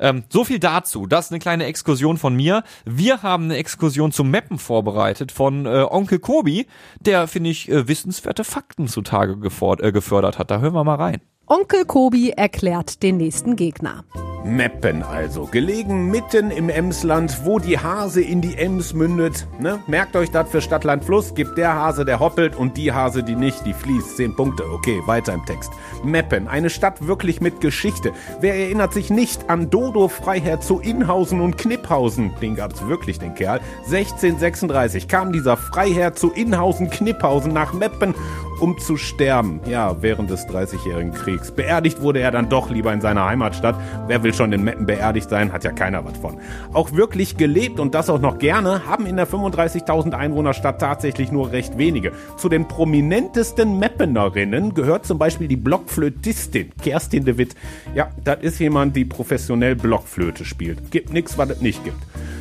[0.00, 1.06] Ähm, so viel dazu.
[1.06, 2.64] Das ist eine kleine Exkursion von mir.
[2.84, 6.66] Wir haben eine Exkursion zum Mappen vorbereitet von äh, Onkel Kobi,
[6.98, 9.34] der, finde ich, äh, wissenswerte Fakten zutage
[9.80, 10.50] äh, gefördert hat.
[10.50, 11.20] Da hören wir mal rein.
[11.46, 14.02] Onkel Kobi erklärt den nächsten Gegner.
[14.44, 19.46] Meppen also, gelegen mitten im Emsland, wo die Hase in die Ems mündet.
[19.58, 19.80] Ne?
[19.86, 23.34] Merkt euch das für Stadtland Fluss, gibt der Hase, der hoppelt und die Hase, die
[23.34, 24.16] nicht, die fließt.
[24.16, 25.70] Zehn Punkte, okay, weiter im Text.
[26.04, 28.12] Meppen, eine Stadt wirklich mit Geschichte.
[28.40, 32.32] Wer erinnert sich nicht an Dodo Freiherr zu Inhausen und Knipphausen?
[32.40, 33.60] Den gab's wirklich, den Kerl.
[33.86, 38.14] 1636 kam dieser Freiherr zu Inhausen, Knipphausen nach Meppen
[38.60, 39.60] um zu sterben.
[39.66, 41.50] Ja, während des 30-jährigen Kriegs.
[41.50, 43.76] Beerdigt wurde er dann doch lieber in seiner Heimatstadt.
[44.06, 45.52] Wer will schon in Meppen beerdigt sein?
[45.52, 46.38] Hat ja keiner was von.
[46.72, 51.52] Auch wirklich gelebt und das auch noch gerne, haben in der 35.000 Einwohnerstadt tatsächlich nur
[51.52, 52.12] recht wenige.
[52.36, 57.54] Zu den prominentesten Meppenerinnen gehört zum Beispiel die Blockflötistin Kerstin de Witt.
[57.94, 60.90] Ja, das ist jemand, die professionell Blockflöte spielt.
[60.90, 61.98] Gibt nix, was es nicht gibt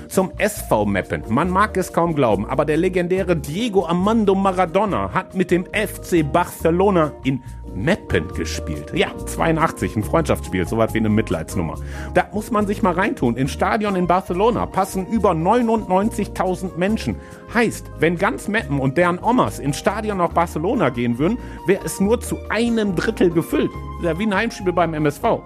[0.09, 1.23] zum SV Meppen.
[1.27, 6.29] Man mag es kaum glauben, aber der legendäre Diego Armando Maradona hat mit dem FC
[6.31, 7.43] Barcelona in
[7.83, 8.91] Meppen gespielt.
[8.93, 11.75] Ja, 82, ein Freundschaftsspiel, sowas wie eine Mitleidsnummer.
[12.13, 13.37] Da muss man sich mal reintun.
[13.37, 17.15] Ins Stadion in Barcelona passen über 99.000 Menschen.
[17.53, 21.99] Heißt, wenn ganz Meppen und deren Omas ins Stadion nach Barcelona gehen würden, wäre es
[21.99, 23.71] nur zu einem Drittel gefüllt.
[24.01, 25.39] Ja, wie ein Heimspiel beim MSV.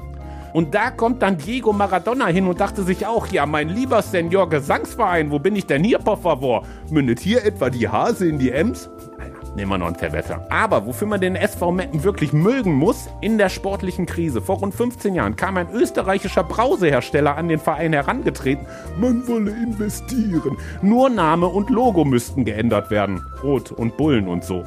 [0.53, 4.49] Und da kommt dann Diego Maradona hin und dachte sich auch, ja, mein lieber Senior
[4.49, 6.63] Gesangsverein, wo bin ich denn hier, por favor?
[6.89, 8.89] Mündet hier etwa die Hase in die Ems?
[9.55, 10.45] Nehmen wir noch einen Verwetter.
[10.49, 14.41] Aber wofür man den SV Meppen wirklich mögen muss, in der sportlichen Krise.
[14.41, 18.65] Vor rund 15 Jahren kam ein österreichischer Brausehersteller an den Verein herangetreten.
[18.97, 20.57] Man wolle investieren.
[20.81, 23.21] Nur Name und Logo müssten geändert werden.
[23.43, 24.63] Rot und Bullen und so.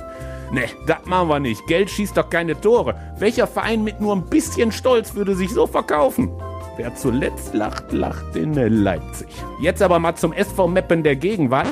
[0.53, 1.67] Ne, das machen wir nicht.
[1.67, 2.95] Geld schießt doch keine Tore.
[3.19, 6.31] Welcher Verein mit nur ein bisschen Stolz würde sich so verkaufen?
[6.77, 9.29] Wer zuletzt lacht, lacht in Leipzig.
[9.61, 11.69] Jetzt aber mal zum SV Meppen der Gegenwart.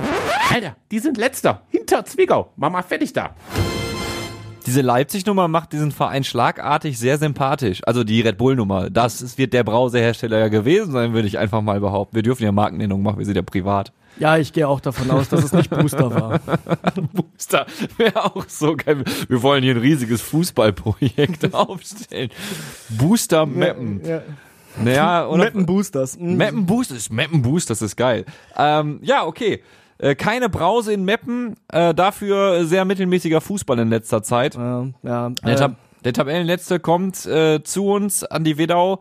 [0.50, 1.62] Alter, die sind letzter.
[1.70, 2.52] Hinter Zwickau.
[2.56, 3.34] Mach mal fertig da.
[4.66, 7.80] Diese Leipzig-Nummer macht diesen Verein schlagartig sehr sympathisch.
[7.84, 8.90] Also die Red Bull-Nummer.
[8.90, 12.14] Das ist, wird der Brausehersteller ja gewesen sein, würde ich einfach mal behaupten.
[12.14, 13.92] Wir dürfen ja Markennennung machen, wir sind ja privat.
[14.18, 16.38] Ja, ich gehe auch davon aus, dass es nicht Booster war.
[17.12, 19.04] Booster wäre auch so geil.
[19.28, 22.30] Wir wollen hier ein riesiges Fußballprojekt aufstellen.
[22.90, 24.00] Booster Mappen.
[24.04, 24.22] Ja.
[24.76, 25.44] Naja, oder?
[25.44, 26.18] Mappen Boosters.
[26.18, 26.36] Mhm.
[26.36, 28.24] Mappen Boosters, Mappen Boosters ist geil.
[28.56, 29.62] Ähm, ja, okay.
[29.98, 34.54] Äh, keine Brause in Meppen, äh, dafür sehr mittelmäßiger Fußball in letzter Zeit.
[34.54, 38.98] Ja, ja, Der, äh, Tab der Tabellenletzte kommt äh, zu uns an die Wedau,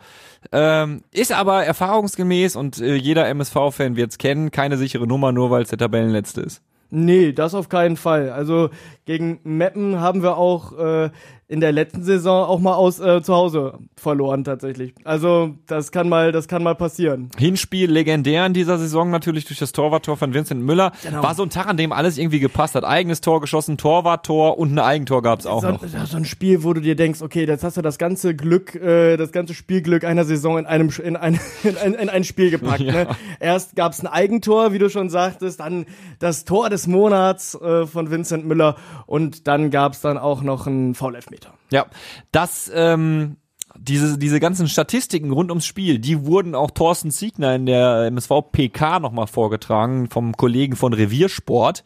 [0.51, 5.63] ähm, ist aber erfahrungsgemäß und äh, jeder MSV-Fan wird's kennen, keine sichere Nummer, nur weil
[5.63, 6.61] es der Tabellenletzte ist.
[6.91, 8.29] Nee, das auf keinen Fall.
[8.29, 8.69] Also
[9.05, 11.09] gegen Meppen haben wir auch äh,
[11.51, 14.93] in der letzten Saison auch mal aus äh, zu Hause verloren tatsächlich.
[15.03, 17.29] Also das kann mal, das kann mal passieren.
[17.37, 20.93] Hinspiel legendär in dieser Saison natürlich durch das Torwarttor von Vincent Müller.
[21.03, 21.21] Genau.
[21.21, 22.85] War so ein Tag, an dem alles irgendwie gepasst hat.
[22.85, 25.85] Eigenes Tor geschossen, Torwarttor und ein Eigentor gab's auch so, noch.
[25.85, 29.17] so ein Spiel, wo du dir denkst, okay, jetzt hast du das ganze Glück, äh,
[29.17, 32.79] das ganze Spielglück einer Saison in einem in ein, in ein, in ein Spiel gepackt.
[32.79, 32.93] Ja.
[32.93, 33.07] Ne?
[33.41, 35.85] Erst gab's ein Eigentor, wie du schon sagtest, dann
[36.19, 40.95] das Tor des Monats äh, von Vincent Müller und dann gab's dann auch noch einen
[40.95, 41.53] Foul-Elfmeter.
[41.71, 41.85] Ja,
[42.31, 43.37] das, ähm,
[43.77, 48.99] diese, diese ganzen Statistiken rund ums Spiel, die wurden auch Thorsten Siegner in der MSV-PK
[48.99, 51.83] nochmal vorgetragen vom Kollegen von Reviersport.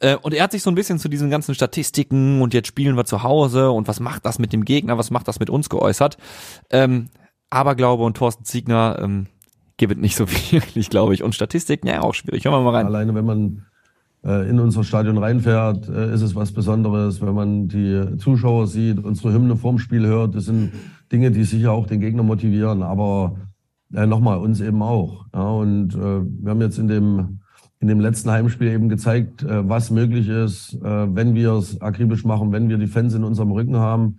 [0.00, 2.96] Äh, und er hat sich so ein bisschen zu diesen ganzen Statistiken und jetzt spielen
[2.96, 5.68] wir zu Hause und was macht das mit dem Gegner, was macht das mit uns
[5.68, 6.16] geäußert.
[6.70, 7.10] Ähm,
[7.50, 9.26] Aberglaube und Thorsten Siegner ähm,
[9.76, 11.22] gibt nicht so wirklich, glaube ich.
[11.22, 12.44] Und Statistiken, ja, auch schwierig.
[12.44, 12.86] Hören wir mal rein.
[12.86, 13.66] Alleine wenn man
[14.22, 17.22] in unser Stadion reinfährt, äh, ist es was Besonderes.
[17.22, 20.72] Wenn man die Zuschauer sieht, unsere Hymne vorm Spiel hört, das sind
[21.12, 23.36] Dinge, die sicher auch den Gegner motivieren, aber
[23.94, 25.26] äh, nochmal, uns eben auch.
[25.34, 27.40] Ja, und äh, wir haben jetzt in dem,
[27.80, 32.24] in dem letzten Heimspiel eben gezeigt, äh, was möglich ist, äh, wenn wir es akribisch
[32.24, 34.18] machen, wenn wir die Fans in unserem Rücken haben.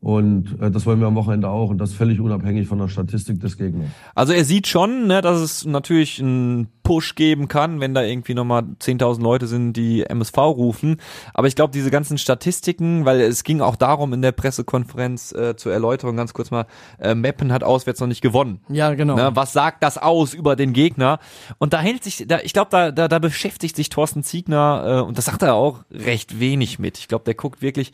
[0.00, 3.40] Und äh, das wollen wir am Wochenende auch und das völlig unabhängig von der Statistik
[3.40, 3.90] des Gegners.
[4.14, 8.34] Also er sieht schon, ne, dass es natürlich einen Push geben kann, wenn da irgendwie
[8.34, 10.98] nochmal 10.000 Leute sind, die MSV rufen.
[11.34, 15.56] Aber ich glaube, diese ganzen Statistiken, weil es ging auch darum in der Pressekonferenz äh,
[15.56, 16.66] zur Erläuterung ganz kurz mal,
[17.00, 18.60] äh, Meppen hat auswärts noch nicht gewonnen.
[18.68, 19.16] Ja, genau.
[19.16, 21.18] Ne, was sagt das aus über den Gegner?
[21.58, 25.00] Und da hält sich, da, ich glaube, da, da, da beschäftigt sich Thorsten Ziegner, äh,
[25.02, 26.98] und das sagt er auch, recht wenig mit.
[26.98, 27.92] Ich glaube, der guckt wirklich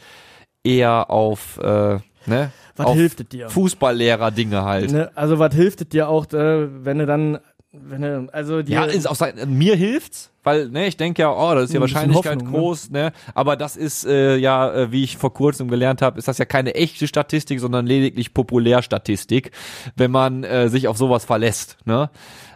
[0.65, 3.49] eher auf, äh, ne, Was hilft dir?
[3.49, 4.91] Fußballlehrer-Dinge halt.
[4.91, 7.39] Ne, also was hilft dir auch, äh, wenn du dann,
[7.73, 11.55] wenn du, also Ja, ist auch sein, mir hilft's, weil ne, ich denke ja, oh,
[11.55, 12.59] das ist ja bisschen Wahrscheinlichkeit Hoffnung, ne?
[12.59, 13.13] groß, ne?
[13.35, 16.45] Aber das ist äh, ja, äh, wie ich vor kurzem gelernt habe, ist das ja
[16.45, 19.53] keine echte Statistik, sondern lediglich Populärstatistik,
[19.97, 22.11] wenn man äh, sich auf sowas verlässt, ne?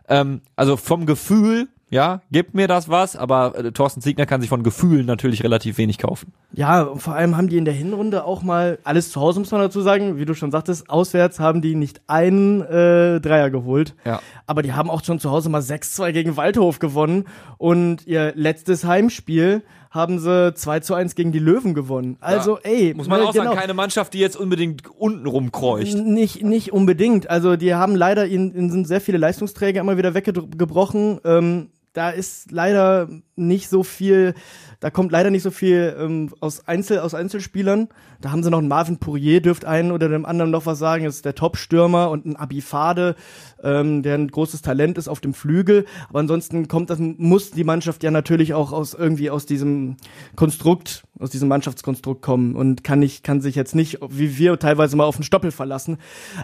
[0.08, 4.50] Ähm, also vom Gefühl, ja, gibt mir das was, aber äh, Thorsten Siegner kann sich
[4.50, 6.32] von Gefühlen natürlich relativ wenig kaufen.
[6.52, 9.50] ja, und vor allem haben die in der Hinrunde auch mal alles zu Hause, muss
[9.50, 13.94] man dazu sagen, wie du schon sagtest, auswärts haben die nicht einen äh, Dreier geholt.
[14.04, 14.20] Ja.
[14.46, 17.24] Aber die haben auch schon zu Hause mal 6-2 gegen Waldhof gewonnen
[17.56, 22.18] und ihr letztes Heimspiel haben sie 2 zu 1 gegen die Löwen gewonnen.
[22.20, 25.96] Also, ey, Muss man ne, auch sagen, keine Mannschaft, die jetzt unbedingt unten rumkreucht.
[25.96, 27.30] Nicht, nicht unbedingt.
[27.30, 31.20] Also die haben leider, ihnen, ihnen sind sehr viele Leistungsträger immer wieder weggebrochen.
[31.24, 34.34] Ähm, da ist leider nicht so viel,
[34.78, 37.88] da kommt leider nicht so viel ähm, aus, Einzel, aus Einzelspielern.
[38.20, 41.04] Da haben sie noch einen Marvin Pourier, dürft einen oder dem anderen noch was sagen,
[41.06, 43.16] das ist der Top-Stürmer und ein Abifade,
[43.62, 45.84] ähm, der ein großes Talent ist auf dem Flügel.
[46.08, 49.96] Aber ansonsten kommt das, muss die Mannschaft ja natürlich auch aus irgendwie aus diesem
[50.36, 54.96] Konstrukt, aus diesem Mannschaftskonstrukt kommen und kann nicht, kann sich jetzt nicht, wie wir teilweise
[54.96, 55.98] mal auf den Stoppel verlassen.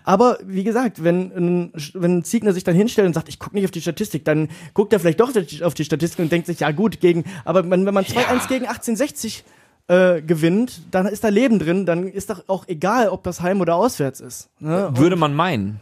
[0.04, 3.54] Aber wie gesagt, wenn, ein- wenn ein Ziegner sich dann hinstellt und sagt, ich gucke
[3.54, 5.30] nicht auf die Statistik, dann guckt er vielleicht doch
[5.62, 8.66] auf die Statistik und denkt sich, ja gut, gegen, aber wenn, wenn man 2-1 gegen
[8.66, 9.44] 1860
[9.86, 13.60] äh, gewinnt, dann ist da Leben drin, dann ist doch auch egal, ob das heim
[13.60, 14.48] oder auswärts ist.
[14.58, 14.90] Ne?
[14.94, 15.80] Würde man meinen.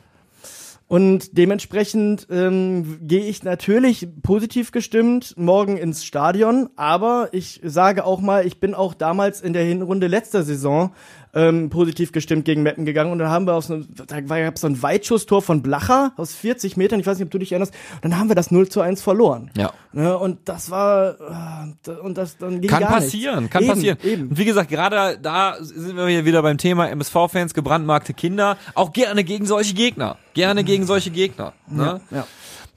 [0.92, 8.20] Und dementsprechend ähm, gehe ich natürlich positiv gestimmt morgen ins Stadion, aber ich sage auch
[8.20, 10.92] mal, ich bin auch damals in der Hinrunde letzter Saison
[11.34, 14.60] ähm, positiv gestimmt gegen Meppen gegangen und dann haben wir aus einem, da gab es
[14.60, 17.72] so ein Weitschusstor von Blacher aus 40 Metern, ich weiß nicht, ob du dich erinnerst,
[17.96, 19.50] und dann haben wir das 0 zu 1 verloren.
[19.56, 19.72] Ja.
[19.92, 23.52] Ne, und das war, äh, und das dann ging Kann passieren, nichts.
[23.52, 23.98] kann eben, passieren.
[24.02, 24.28] Eben.
[24.28, 28.56] Und wie gesagt, gerade da sind wir hier wieder beim Thema MSV-Fans, gebrandmarkte Kinder.
[28.74, 30.16] Auch gerne gegen solche Gegner.
[30.34, 31.52] Gerne gegen solche Gegner.
[31.68, 32.00] Ne?
[32.10, 32.26] Ja.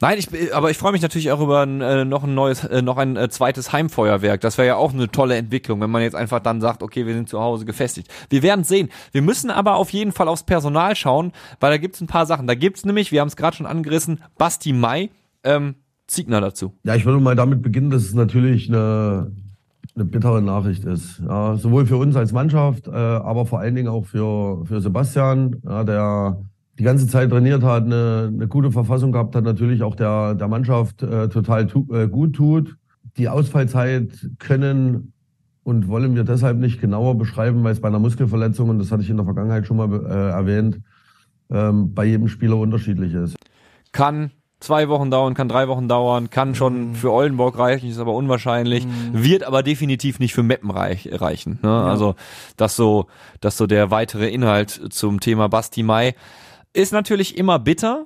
[0.01, 2.81] Nein, ich, aber ich freue mich natürlich auch über ein, äh, noch ein neues, äh,
[2.81, 4.41] noch ein äh, zweites Heimfeuerwerk.
[4.41, 7.13] Das wäre ja auch eine tolle Entwicklung, wenn man jetzt einfach dann sagt, okay, wir
[7.13, 8.11] sind zu Hause gefestigt.
[8.29, 8.89] Wir werden sehen.
[9.13, 11.31] Wir müssen aber auf jeden Fall aufs Personal schauen,
[11.61, 12.45] weil da gibt's ein paar Sachen.
[12.45, 15.11] Da gibt's nämlich, wir haben es gerade schon angerissen, Basti Mai,
[15.43, 15.75] ähm,
[16.07, 16.73] Ziegner dazu.
[16.83, 19.31] Ja, ich würde mal damit beginnen, dass es natürlich eine
[19.95, 21.21] eine bittere Nachricht ist.
[21.25, 25.61] Ja, sowohl für uns als Mannschaft, äh, aber vor allen Dingen auch für, für Sebastian,
[25.63, 26.41] ja, der
[26.77, 30.47] die ganze Zeit trainiert hat, eine, eine gute Verfassung gehabt hat, natürlich auch der, der
[30.47, 32.75] Mannschaft äh, total tu, äh, gut tut.
[33.17, 34.09] Die Ausfallzeit
[34.39, 35.13] können
[35.63, 39.03] und wollen wir deshalb nicht genauer beschreiben, weil es bei einer Muskelverletzung, und das hatte
[39.03, 40.79] ich in der Vergangenheit schon mal äh, erwähnt,
[41.49, 43.35] ähm, bei jedem Spieler unterschiedlich ist.
[43.91, 46.95] Kann zwei Wochen dauern, kann drei Wochen dauern, kann schon Mhm.
[46.95, 51.59] für Oldenburg reichen, ist aber unwahrscheinlich, wird aber definitiv nicht für Meppen reich, reichen.
[51.61, 51.71] Ne?
[51.71, 52.15] Also
[52.57, 53.07] das so,
[53.41, 56.15] das so der weitere Inhalt zum Thema Basti Mai
[56.75, 58.05] ist natürlich immer bitter,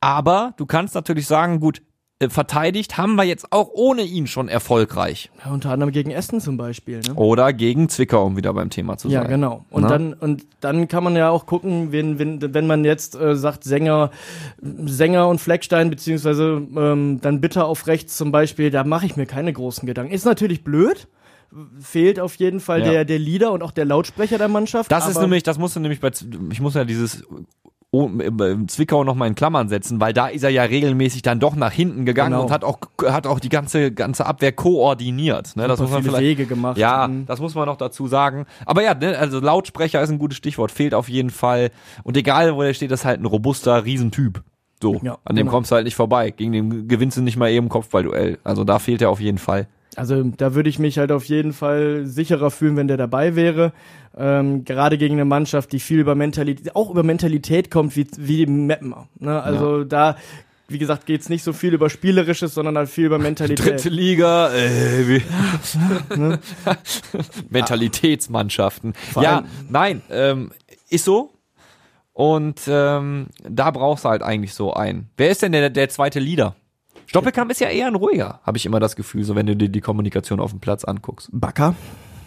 [0.00, 1.82] aber du kannst natürlich sagen, gut,
[2.22, 5.30] äh, verteidigt haben wir jetzt auch ohne ihn schon erfolgreich.
[5.44, 7.00] Ja, unter anderem gegen Essen zum Beispiel.
[7.00, 7.14] Ne?
[7.14, 9.30] Oder gegen Zwickau, um wieder beim Thema zu Ja, sein.
[9.30, 9.64] genau.
[9.70, 9.88] Und Na?
[9.88, 13.64] dann und dann kann man ja auch gucken, wenn wenn wenn man jetzt äh, sagt
[13.64, 14.10] Sänger
[14.60, 19.26] Sänger und Fleckstein beziehungsweise ähm, dann Bitter auf rechts zum Beispiel, da mache ich mir
[19.26, 20.12] keine großen Gedanken.
[20.12, 21.08] Ist natürlich blöd,
[21.80, 22.90] fehlt auf jeden Fall Ja.
[22.90, 24.92] der der Leader und auch der Lautsprecher der Mannschaft.
[24.92, 26.10] Das ist nämlich, das musst du nämlich bei,
[26.52, 27.24] ich muss ja dieses
[28.68, 31.72] Zwickau noch mal in Klammern setzen, weil da ist er ja regelmäßig dann doch nach
[31.72, 32.44] hinten gegangen Genau.
[32.44, 35.56] und hat auch hat auch die ganze ganze Abwehr koordiniert.
[35.56, 35.66] Ne?
[35.66, 36.78] Das Super muss man viele vielleicht, Wege gemacht.
[36.78, 37.26] Ja, Mhm.
[37.26, 38.46] das muss man noch dazu sagen.
[38.64, 41.70] Aber ja, ne, also Lautsprecher ist ein gutes Stichwort, fehlt auf jeden Fall.
[42.04, 44.42] Und egal, wo der steht, das ist halt ein robuster Riesentyp.
[44.80, 45.50] So, Ja, an dem genau.
[45.56, 46.30] kommst du halt nicht vorbei.
[46.30, 48.38] Gegen den gewinnst du nicht mal eben Kopfballduell.
[48.44, 49.66] Also da fehlt er auf jeden Fall.
[49.96, 53.72] Also da würde ich mich halt auf jeden Fall sicherer fühlen, wenn der dabei wäre.
[54.16, 58.36] Ähm, gerade gegen eine Mannschaft, die viel über Mentalität, auch über Mentalität kommt, wie, wie
[58.38, 59.08] die Mapper.
[59.18, 59.42] Ne?
[59.42, 60.16] Also da,
[60.68, 63.66] wie gesagt, geht's nicht so viel über Spielerisches, sondern halt viel über Mentalität.
[63.66, 65.22] Dritte Liga, äh, wie
[67.50, 68.94] Mentalitätsmannschaften.
[69.12, 70.52] Vor ja, nein, ähm,
[70.88, 71.32] ist so.
[72.12, 75.08] Und ähm, da brauchst du halt eigentlich so einen.
[75.16, 76.54] Wer ist denn der, der zweite Leader?
[77.10, 79.68] Stoppelkamp ist ja eher ein ruhiger, habe ich immer das Gefühl, so wenn du dir
[79.68, 81.28] die Kommunikation auf dem Platz anguckst.
[81.32, 81.74] Bakker.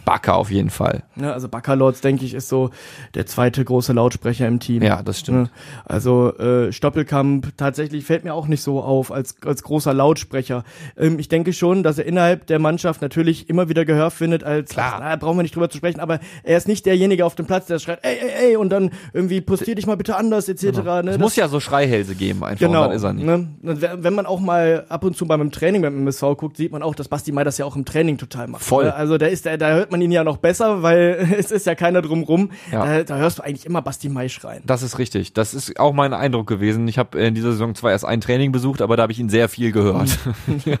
[0.04, 1.02] Backer auf jeden Fall.
[1.16, 1.32] Ne?
[1.32, 2.70] Also Backerlords, denke ich, ist so
[3.14, 4.82] der zweite große Lautsprecher im Team.
[4.82, 5.50] Ja, das stimmt.
[5.84, 10.64] Also äh, Stoppelkamp tatsächlich fällt mir auch nicht so auf als, als großer Lautsprecher.
[10.96, 14.70] Ähm, ich denke schon, dass er innerhalb der Mannschaft natürlich immer wieder Gehör findet als,
[14.70, 14.96] Klar.
[15.00, 17.66] na, brauchen wir nicht drüber zu sprechen, aber er ist nicht derjenige auf dem Platz,
[17.66, 20.62] der schreit, ey, ey, ey, und dann irgendwie postier dich mal bitte anders, etc.
[20.62, 20.70] Ne?
[21.00, 22.86] Es Das- muss ja so Schreihälse geben einfach, Genau.
[22.88, 23.26] das ist er nicht.
[23.26, 23.48] Ne?
[23.62, 26.94] Wenn man auch mal ab und zu beim Training beim MSV guckt, sieht man auch,
[26.94, 28.62] dass Basti Mai das ja auch im Training total macht.
[28.62, 28.84] Voll.
[28.84, 28.94] Ne?
[28.94, 31.74] Also da ist der, da hört man ihn ja noch besser, weil es ist ja
[31.74, 32.50] keiner drumrum.
[32.70, 32.84] Ja.
[32.84, 34.62] Da, da hörst du eigentlich immer Basti Mai schreien.
[34.66, 35.32] Das ist richtig.
[35.32, 36.86] Das ist auch mein Eindruck gewesen.
[36.88, 39.28] Ich habe in dieser Saison zwar erst ein Training besucht, aber da habe ich ihn
[39.28, 40.18] sehr viel gehört.
[40.64, 40.76] ja,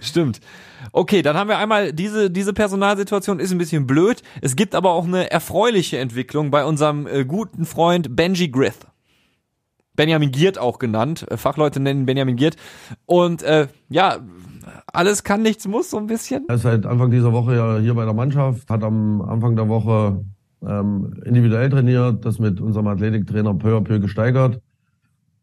[0.00, 0.40] stimmt.
[0.92, 4.22] Okay, dann haben wir einmal diese diese Personalsituation ist ein bisschen blöd.
[4.40, 8.86] Es gibt aber auch eine erfreuliche Entwicklung bei unserem äh, guten Freund Benji Grith.
[9.96, 11.26] Benjamin Giert auch genannt.
[11.30, 12.56] Äh, Fachleute nennen Benjamin Giert.
[13.06, 14.18] Und äh, ja,
[14.92, 16.44] alles kann, nichts muss so ein bisschen.
[16.48, 19.68] Er ist seit Anfang dieser Woche ja hier bei der Mannschaft, hat am Anfang der
[19.68, 20.24] Woche
[20.66, 24.60] ähm, individuell trainiert, das mit unserem Athletiktrainer peu à peu gesteigert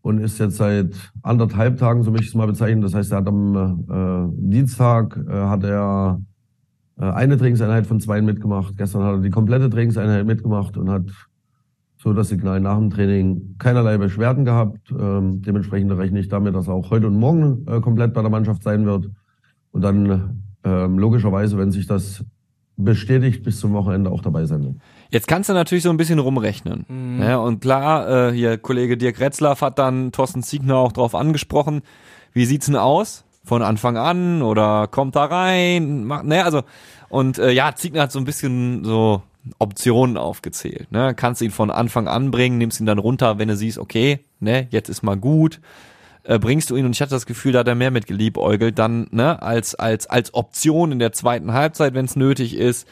[0.02, 2.82] und ist jetzt seit anderthalb Tagen, so möchte ich es mal bezeichnen.
[2.82, 3.56] Das heißt, er hat am
[3.90, 6.22] äh, Dienstag äh, hat er
[7.00, 8.78] äh, eine Trainingseinheit von zwei mitgemacht.
[8.78, 11.06] Gestern hat er die komplette Trainingseinheit mitgemacht und hat
[12.04, 14.92] so das Signal nach dem Training keinerlei Beschwerden gehabt.
[14.92, 18.30] Ähm, dementsprechend rechne ich damit, dass er auch heute und morgen äh, komplett bei der
[18.30, 19.10] Mannschaft sein wird.
[19.72, 22.26] Und dann ähm, logischerweise, wenn sich das
[22.76, 24.76] bestätigt, bis zum Wochenende auch dabei sein wird.
[25.12, 27.20] Jetzt kannst du natürlich so ein bisschen rumrechnen.
[27.22, 31.84] Ja, und klar, äh, hier Kollege Dirk Retzlaff hat dann Thorsten Ziegner auch drauf angesprochen.
[32.34, 33.24] Wie sieht's denn aus?
[33.46, 36.04] Von Anfang an oder kommt da rein?
[36.04, 36.64] Macht, ne, also
[37.10, 39.22] und äh, ja, Ziegner hat so ein bisschen so
[39.60, 40.92] Optionen aufgezählt.
[40.92, 41.14] Ne?
[41.16, 44.68] Kannst ihn von Anfang an bringen, nimmst ihn dann runter, wenn du siehst, okay, ne,
[44.72, 45.60] jetzt ist mal gut.
[46.24, 48.80] Äh, bringst du ihn und ich hatte das Gefühl, da hat er mehr mit geliebäugelt,
[48.80, 52.88] dann ne, als als als Option in der zweiten Halbzeit, wenn es nötig ist.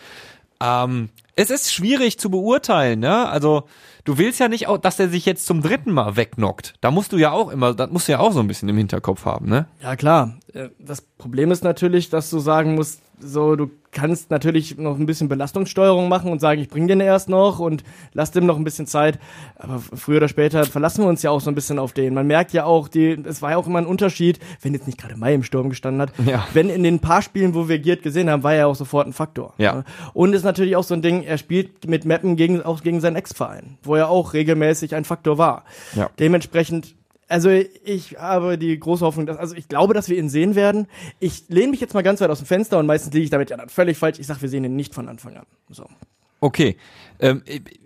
[0.62, 3.30] Ähm, es ist schwierig zu beurteilen, ne?
[3.30, 3.64] Also
[4.04, 6.76] du willst ja nicht auch, dass er sich jetzt zum dritten Mal wegknockt.
[6.82, 8.78] Da musst du ja auch immer, das musst du ja auch so ein bisschen im
[8.78, 9.68] Hinterkopf haben, ne?
[9.82, 10.38] Ja, klar.
[10.54, 15.06] Äh, Das Problem ist natürlich, dass du sagen musst, so, du kannst natürlich noch ein
[15.06, 17.84] bisschen Belastungssteuerung machen und sagen, ich bring den erst noch und
[18.14, 19.20] lass dem noch ein bisschen Zeit.
[19.58, 22.14] Aber früher oder später verlassen wir uns ja auch so ein bisschen auf den.
[22.14, 24.98] Man merkt ja auch, die, es war ja auch immer ein Unterschied, wenn jetzt nicht
[25.00, 26.14] gerade Mai im Sturm gestanden hat.
[26.26, 26.48] Ja.
[26.54, 29.14] Wenn in den paar Spielen, wo wir Giert gesehen haben, war er auch sofort ein
[29.14, 29.54] Faktor.
[29.58, 29.84] Ja.
[30.14, 33.18] Und ist natürlich auch so ein Ding, er spielt mit Meppen gegen, auch gegen seinen
[33.18, 35.66] Ex-Verein, wo er auch regelmäßig ein Faktor war.
[35.96, 36.10] Ja.
[36.18, 36.96] Dementsprechend,
[37.28, 40.88] also ich habe die große Hoffnung, dass, also ich glaube, dass wir ihn sehen werden.
[41.20, 43.50] Ich lehne mich jetzt mal ganz weit aus dem Fenster und meistens liege ich damit
[43.50, 44.18] ja dann völlig falsch.
[44.18, 45.46] Ich sage, wir sehen ihn nicht von Anfang an.
[45.70, 45.86] So.
[46.40, 46.78] Okay.
[47.20, 47.44] Ähm,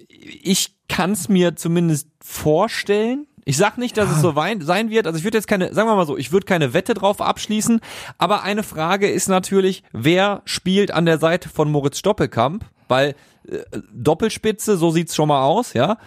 [0.07, 3.25] ich kann es mir zumindest vorstellen.
[3.47, 5.05] Ich sag nicht, dass es so sein wird.
[5.05, 7.79] Also ich würde jetzt keine, sagen wir mal so, ich würde keine Wette drauf abschließen.
[8.17, 12.65] Aber eine Frage ist natürlich, wer spielt an der Seite von Moritz Stoppelkamp?
[12.87, 13.13] Weil
[13.47, 13.59] äh,
[13.93, 15.97] Doppelspitze, so sieht's schon mal aus, ja.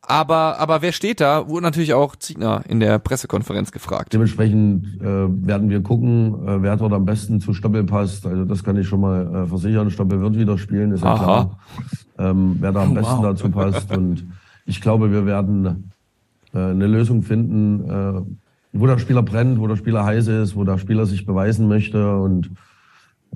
[0.00, 1.48] Aber, aber wer steht da?
[1.48, 4.14] Wurde natürlich auch Ziegner in der Pressekonferenz gefragt.
[4.14, 8.26] Dementsprechend äh, werden wir gucken, äh, wer dort am besten zu Stoppel passt.
[8.26, 9.90] Also das kann ich schon mal äh, versichern.
[9.90, 11.24] Stoppel wird wieder spielen, ist ja Aha.
[11.24, 11.58] klar.
[12.18, 13.22] Ähm, wer da am besten Wow.
[13.22, 13.94] dazu passt.
[13.94, 14.26] Und
[14.64, 15.92] ich glaube, wir werden
[16.58, 18.22] eine Lösung finden, äh,
[18.72, 22.16] wo der Spieler brennt, wo der Spieler heiß ist, wo der Spieler sich beweisen möchte.
[22.18, 22.50] Und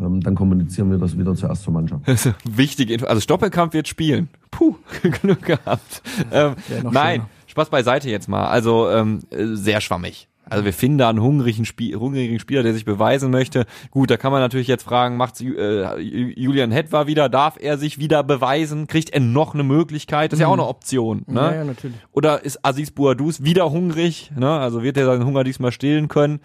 [0.01, 2.05] ähm, dann kommunizieren wir das wieder zuerst zur Mannschaft.
[2.45, 3.07] Wichtige Info.
[3.07, 4.29] Also Stoppelkampf wird spielen.
[4.51, 4.77] Puh,
[5.23, 6.03] genug gehabt.
[6.33, 6.55] Ähm,
[6.91, 7.29] nein, schöner.
[7.47, 8.47] Spaß beiseite jetzt mal.
[8.47, 10.29] Also ähm, äh, sehr schwammig.
[10.51, 13.67] Also wir finden da einen hungrigen, Spie hungrigen Spieler, der sich beweisen möchte.
[13.91, 17.99] Gut, da kann man natürlich jetzt fragen, macht äh, Julian Hetwa wieder, darf er sich
[17.99, 18.87] wieder beweisen?
[18.87, 20.33] Kriegt er noch eine Möglichkeit?
[20.33, 21.23] Das ist ja auch eine Option.
[21.27, 21.41] Ne?
[21.41, 21.97] Ja, ja, natürlich.
[22.13, 24.33] Oder ist Aziz Bouadouz wieder hungrig?
[24.37, 24.51] Ne?
[24.51, 26.41] Also wird er seinen Hunger diesmal stillen können?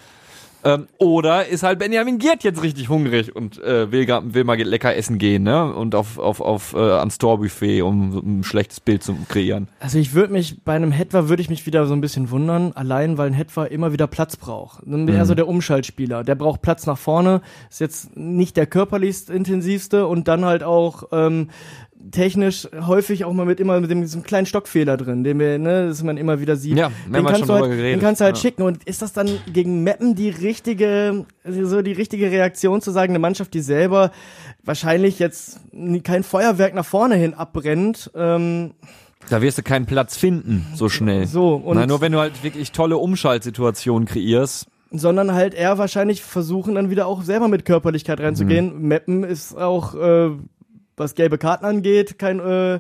[0.66, 4.96] Ähm, oder ist halt Benjamin Giert jetzt richtig hungrig und äh, will, will mal lecker
[4.96, 5.72] essen gehen, ne?
[5.72, 9.68] Und auf, auf, auf äh, ans Torbuffet, um so ein schlechtes Bild zu kreieren.
[9.80, 12.72] Also ich würde mich, bei einem Hetwa würde ich mich wieder so ein bisschen wundern,
[12.74, 14.82] allein weil ein Hetwa immer wieder Platz braucht.
[14.88, 16.24] Dann wäre er so der Umschaltspieler.
[16.24, 21.04] Der braucht Platz nach vorne, ist jetzt nicht der körperlichst intensivste und dann halt auch
[21.12, 21.50] ähm,
[22.12, 25.88] technisch häufig auch mal mit immer mit dem diesem kleinen Stockfehler drin, den wir, ne,
[25.88, 26.78] das man immer wieder sieht.
[26.78, 27.94] Ja, den kannst schon du halt, geredet.
[27.94, 28.42] Den kannst du halt Ja.
[28.42, 28.62] schicken.
[28.64, 33.20] Und ist das dann gegen Meppen die richtige, so die richtige Reaktion zu sagen, eine
[33.20, 34.12] Mannschaft, die selber
[34.64, 35.60] wahrscheinlich jetzt
[36.04, 38.72] kein Feuerwerk nach vorne hin abbrennt, ähm,
[39.30, 41.26] Da wirst du keinen Platz finden, so schnell.
[41.26, 44.68] So, und- Nein, nur wenn du halt wirklich tolle Umschaltsituationen kreierst.
[44.92, 48.76] sondern halt eher wahrscheinlich versuchen dann wieder auch selber mit Körperlichkeit reinzugehen.
[48.82, 48.88] Mhm.
[48.88, 50.30] Meppen ist auch, äh,
[50.98, 52.80] was gelbe Karten angeht, kein äh,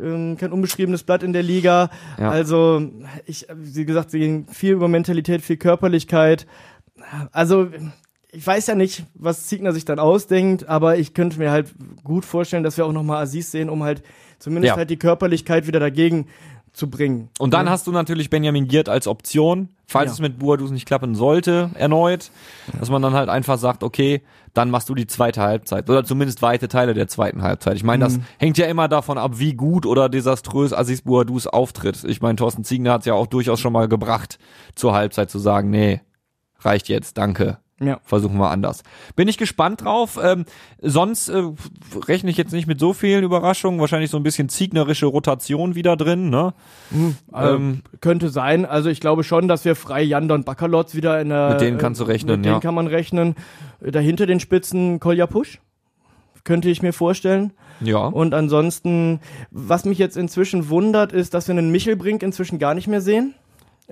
[0.00, 1.90] ähm, kein unbeschriebenes Blatt in der Liga.
[2.18, 2.30] Ja.
[2.30, 2.82] Also
[3.26, 6.46] ich, wie gesagt, sie gehen viel über Mentalität, viel Körperlichkeit.
[7.32, 7.68] Also
[8.32, 12.24] ich weiß ja nicht, was Ziegner sich dann ausdenkt, aber ich könnte mir halt gut
[12.24, 14.02] vorstellen, dass wir auch nochmal Aziz sehen, um halt
[14.38, 14.76] zumindest Ja.
[14.76, 16.26] halt die Körperlichkeit wieder dagegen
[16.72, 17.28] zu bringen.
[17.38, 20.12] Und dann hast du natürlich Benjamin Giert als Option, falls Ja.
[20.14, 22.30] es mit Boadus nicht klappen sollte, erneut,
[22.78, 24.22] dass man dann halt einfach sagt, okay,
[24.54, 27.76] dann machst du die zweite Halbzeit oder zumindest weite Teile der zweiten Halbzeit.
[27.76, 28.24] Ich meine, das Mhm.
[28.38, 32.02] hängt ja immer davon ab, wie gut oder desaströs Aziz Boadus auftritt.
[32.04, 34.38] Ich meine, Thorsten Ziegner hat es ja auch durchaus schon mal gebracht,
[34.74, 36.00] zur Halbzeit zu sagen, nee,
[36.60, 37.58] reicht jetzt, danke.
[37.82, 37.98] Ja.
[38.04, 38.82] Versuchen wir anders.
[39.16, 40.18] Bin ich gespannt drauf.
[40.22, 40.44] Ähm,
[40.82, 41.42] sonst äh,
[42.06, 43.80] rechne ich jetzt nicht mit so vielen Überraschungen.
[43.80, 46.28] Wahrscheinlich so ein bisschen ziegnerische Rotation wieder drin.
[46.28, 46.52] Ne?
[46.92, 48.66] Ähm, Ähm, könnte sein.
[48.66, 51.50] Also ich glaube schon, dass wir frei Jandon Bakalotz wieder in der.
[51.52, 52.52] Mit denen kannst du rechnen, Mit ja.
[52.52, 53.34] denen kann man rechnen.
[53.80, 55.60] Äh, Dahinter den Spitzen Kolja Pusch.
[56.44, 57.52] Könnte ich mir vorstellen.
[57.80, 57.98] Ja.
[58.06, 62.88] Und ansonsten, was mich jetzt inzwischen wundert, ist, dass wir einen Michelbrink inzwischen gar nicht
[62.88, 63.34] mehr sehen.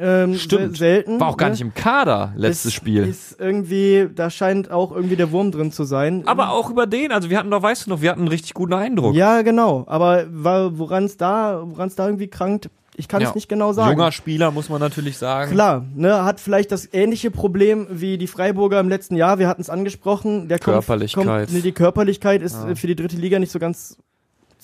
[0.01, 0.75] Ähm, Stimmt.
[0.75, 1.19] se- Selten.
[1.19, 1.53] War auch gar ne?
[1.53, 3.05] nicht im Kader, letztes ist, Spiel.
[3.07, 6.23] Ist irgendwie, da scheint auch irgendwie der Wurm drin zu sein.
[6.27, 8.55] Aber auch über den, also wir hatten doch, weißt du noch, wir hatten einen richtig
[8.55, 9.15] guten Eindruck.
[9.17, 9.85] Ja, genau.
[9.89, 13.35] Aber woran es da, woran es da irgendwie krankt, ich kann es Ja.
[13.35, 13.93] nicht genau sagen.
[13.93, 15.53] Junger Spieler, muss man natürlich sagen.
[15.53, 19.39] Klar, ne, hat vielleicht das ähnliche Problem wie die Freiburger im letzten Jahr.
[19.39, 20.49] Wir hatten es angesprochen.
[20.49, 21.25] Der kommt- Körperlichkeit.
[21.25, 23.97] Kommt, nee, die Körperlichkeit ist äh, für die dritte Liga nicht so ganz,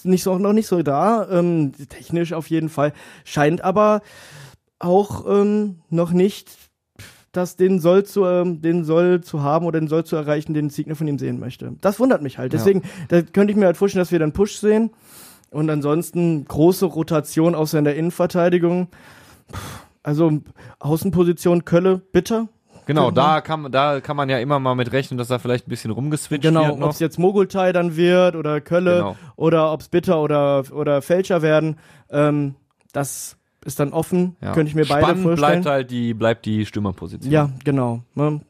[0.03, 1.29] nicht so, noch nicht so da.
[1.31, 2.92] Ähm, technisch auf jeden Fall.
[3.25, 4.03] Scheint aber
[4.79, 6.51] auch ähm, noch nicht
[7.33, 10.71] das den soll zu ähm, den soll zu haben oder den soll zu erreichen, den
[10.71, 11.75] Ziegner von ihm sehen möchte.
[11.81, 12.53] Das wundert mich halt.
[12.53, 12.59] Ja.
[12.59, 14.91] Deswegen, da könnte ich mir halt vorstellen, dass wir dann Push sehen
[15.51, 18.89] und ansonsten große Rotation außer in der Innenverteidigung.
[20.03, 20.41] Also
[20.79, 22.49] Außenposition Kölle, bitter.
[22.87, 25.71] Genau, da kann, da kann man ja immer mal mit rechnen, dass da vielleicht ein
[25.71, 26.91] bisschen rumgeswitcht Genau, wird ob noch.
[26.91, 29.17] es jetzt Mogultai dann wird oder Kölle Genau.
[29.37, 31.79] oder ob es Bitter oder, oder Fälscher werden.
[32.11, 32.55] Ähm,
[32.93, 34.53] das ist dann offen, Ja.
[34.53, 35.62] könnte ich mir beide Spannend vorstellen.
[35.62, 37.33] bleibt halt die, bleibt die Stürmerposition.
[37.33, 38.03] Ja, genau.
[38.14, 38.40] Ne?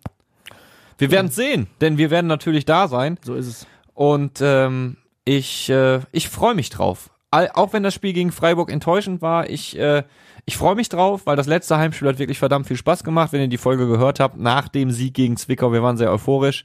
[0.99, 3.19] Wir werden sehen, denn wir werden natürlich da sein.
[3.25, 3.67] So ist es.
[3.95, 7.11] Und ähm, ich, äh, ich freue mich drauf.
[7.31, 10.05] All, auch wenn das Spiel gegen Freiburg enttäuschend war, ich, äh,
[10.45, 13.41] ich freue mich drauf, weil das letzte Heimspiel hat wirklich verdammt viel Spaß gemacht, wenn
[13.41, 15.73] ihr die Folge gehört habt, nach dem Sieg gegen Zwickau.
[15.73, 16.65] Wir waren sehr euphorisch.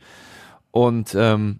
[0.72, 1.60] Und ähm,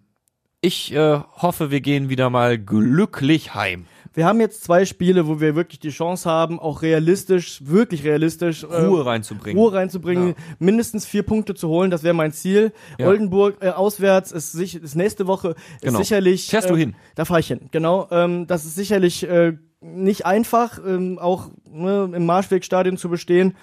[0.62, 3.86] ich äh, hoffe, wir gehen wieder mal glücklich heim.
[4.14, 8.64] Wir haben jetzt zwei Spiele, wo wir wirklich die Chance haben, auch realistisch, wirklich realistisch
[8.64, 9.62] äh, Ruhe reinzubringen.
[9.62, 12.72] Ruhe reinzubringen, mindestens vier Punkte zu holen, das wäre mein Ziel.
[12.98, 13.08] Ja.
[13.08, 16.00] Oldenburg äh, auswärts ist, sich, ist nächste Woche ist Genau.
[16.00, 16.48] sicherlich.
[16.48, 16.96] Fährst du äh, hin?
[17.16, 18.08] Da fahre ich hin, genau.
[18.12, 23.56] Ähm, das ist sicherlich äh, nicht einfach, ähm, auch ne, im Marschwegstadion zu bestehen.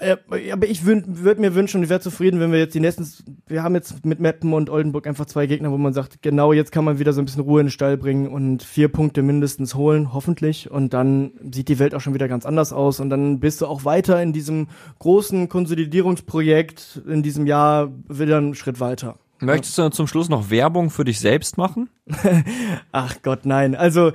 [0.00, 0.16] Äh,
[0.52, 3.04] aber ich würde mir wünschen, ich wäre zufrieden, wenn wir jetzt die nächsten,
[3.48, 6.70] wir haben jetzt mit Meppen und Oldenburg einfach zwei Gegner, wo man sagt, genau jetzt
[6.70, 9.74] kann man wieder so ein bisschen Ruhe in den Stall bringen und vier Punkte mindestens
[9.74, 10.70] holen, hoffentlich.
[10.70, 13.00] Und dann sieht die Welt auch schon wieder ganz anders aus.
[13.00, 14.68] Und dann bist du auch weiter in diesem
[15.00, 19.18] großen Konsolidierungsprojekt in diesem Jahr wieder einen Schritt weiter.
[19.40, 21.88] Möchtest du zum Schluss noch Werbung für dich selbst machen?
[22.92, 23.74] Ach Gott, nein.
[23.74, 24.12] Also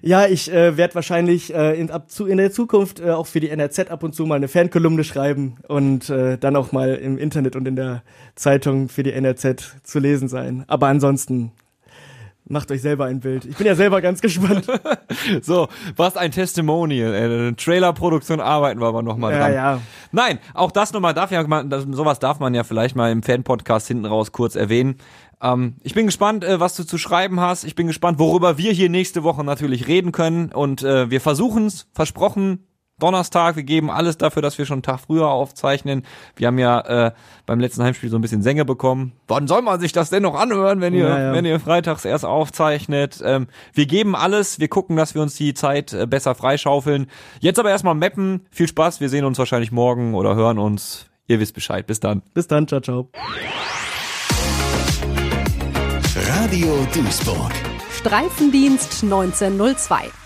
[0.00, 3.40] ja, ich äh, werde wahrscheinlich äh, in, ab zu, in der Zukunft äh, auch für
[3.40, 7.18] die NRZ ab und zu mal eine Fankolumne schreiben und äh, dann auch mal im
[7.18, 8.02] Internet und in der
[8.36, 10.64] Zeitung für die NRZ zu lesen sein.
[10.66, 11.52] Aber ansonsten
[12.46, 13.46] Macht euch selber ein Bild.
[13.46, 14.66] Ich bin ja selber ganz gespannt.
[15.42, 17.14] so, was ein Testimonial.
[17.14, 19.52] Äh, Trailerproduktion arbeiten wir aber nochmal dran.
[19.52, 19.80] Ja, ja.
[20.12, 21.42] Nein, auch das nochmal darf ja,
[21.90, 24.96] sowas darf man ja vielleicht mal im Fan-Podcast hinten raus kurz erwähnen.
[25.40, 27.64] Ähm, ich bin gespannt, äh, was du zu schreiben hast.
[27.64, 30.52] Ich bin gespannt, worüber wir hier nächste Woche natürlich reden können.
[30.52, 32.66] Und äh, wir versuchen es, versprochen,
[32.98, 33.56] Donnerstag.
[33.56, 36.04] Wir geben alles dafür, dass wir schon einen Tag früher aufzeichnen.
[36.36, 37.12] Wir haben ja äh,
[37.46, 39.12] beim letzten Heimspiel so ein bisschen Sänge bekommen.
[39.26, 41.32] Wann soll man sich das denn noch anhören, wenn ihr, ja, ja.
[41.32, 43.20] wenn ihr freitags erst aufzeichnet?
[43.24, 44.60] Ähm, wir geben alles.
[44.60, 47.06] Wir gucken, dass wir uns die Zeit äh, besser freischaufeln.
[47.40, 48.46] Jetzt aber erstmal mappen.
[48.50, 49.00] Viel Spaß.
[49.00, 51.06] Wir sehen uns wahrscheinlich morgen oder hören uns.
[51.26, 51.86] Ihr wisst Bescheid.
[51.86, 52.22] Bis dann.
[52.34, 52.68] Bis dann.
[52.68, 53.08] Ciao, ciao.
[56.16, 57.52] Radio Duisburg.
[57.90, 60.23] Streifendienst 1902.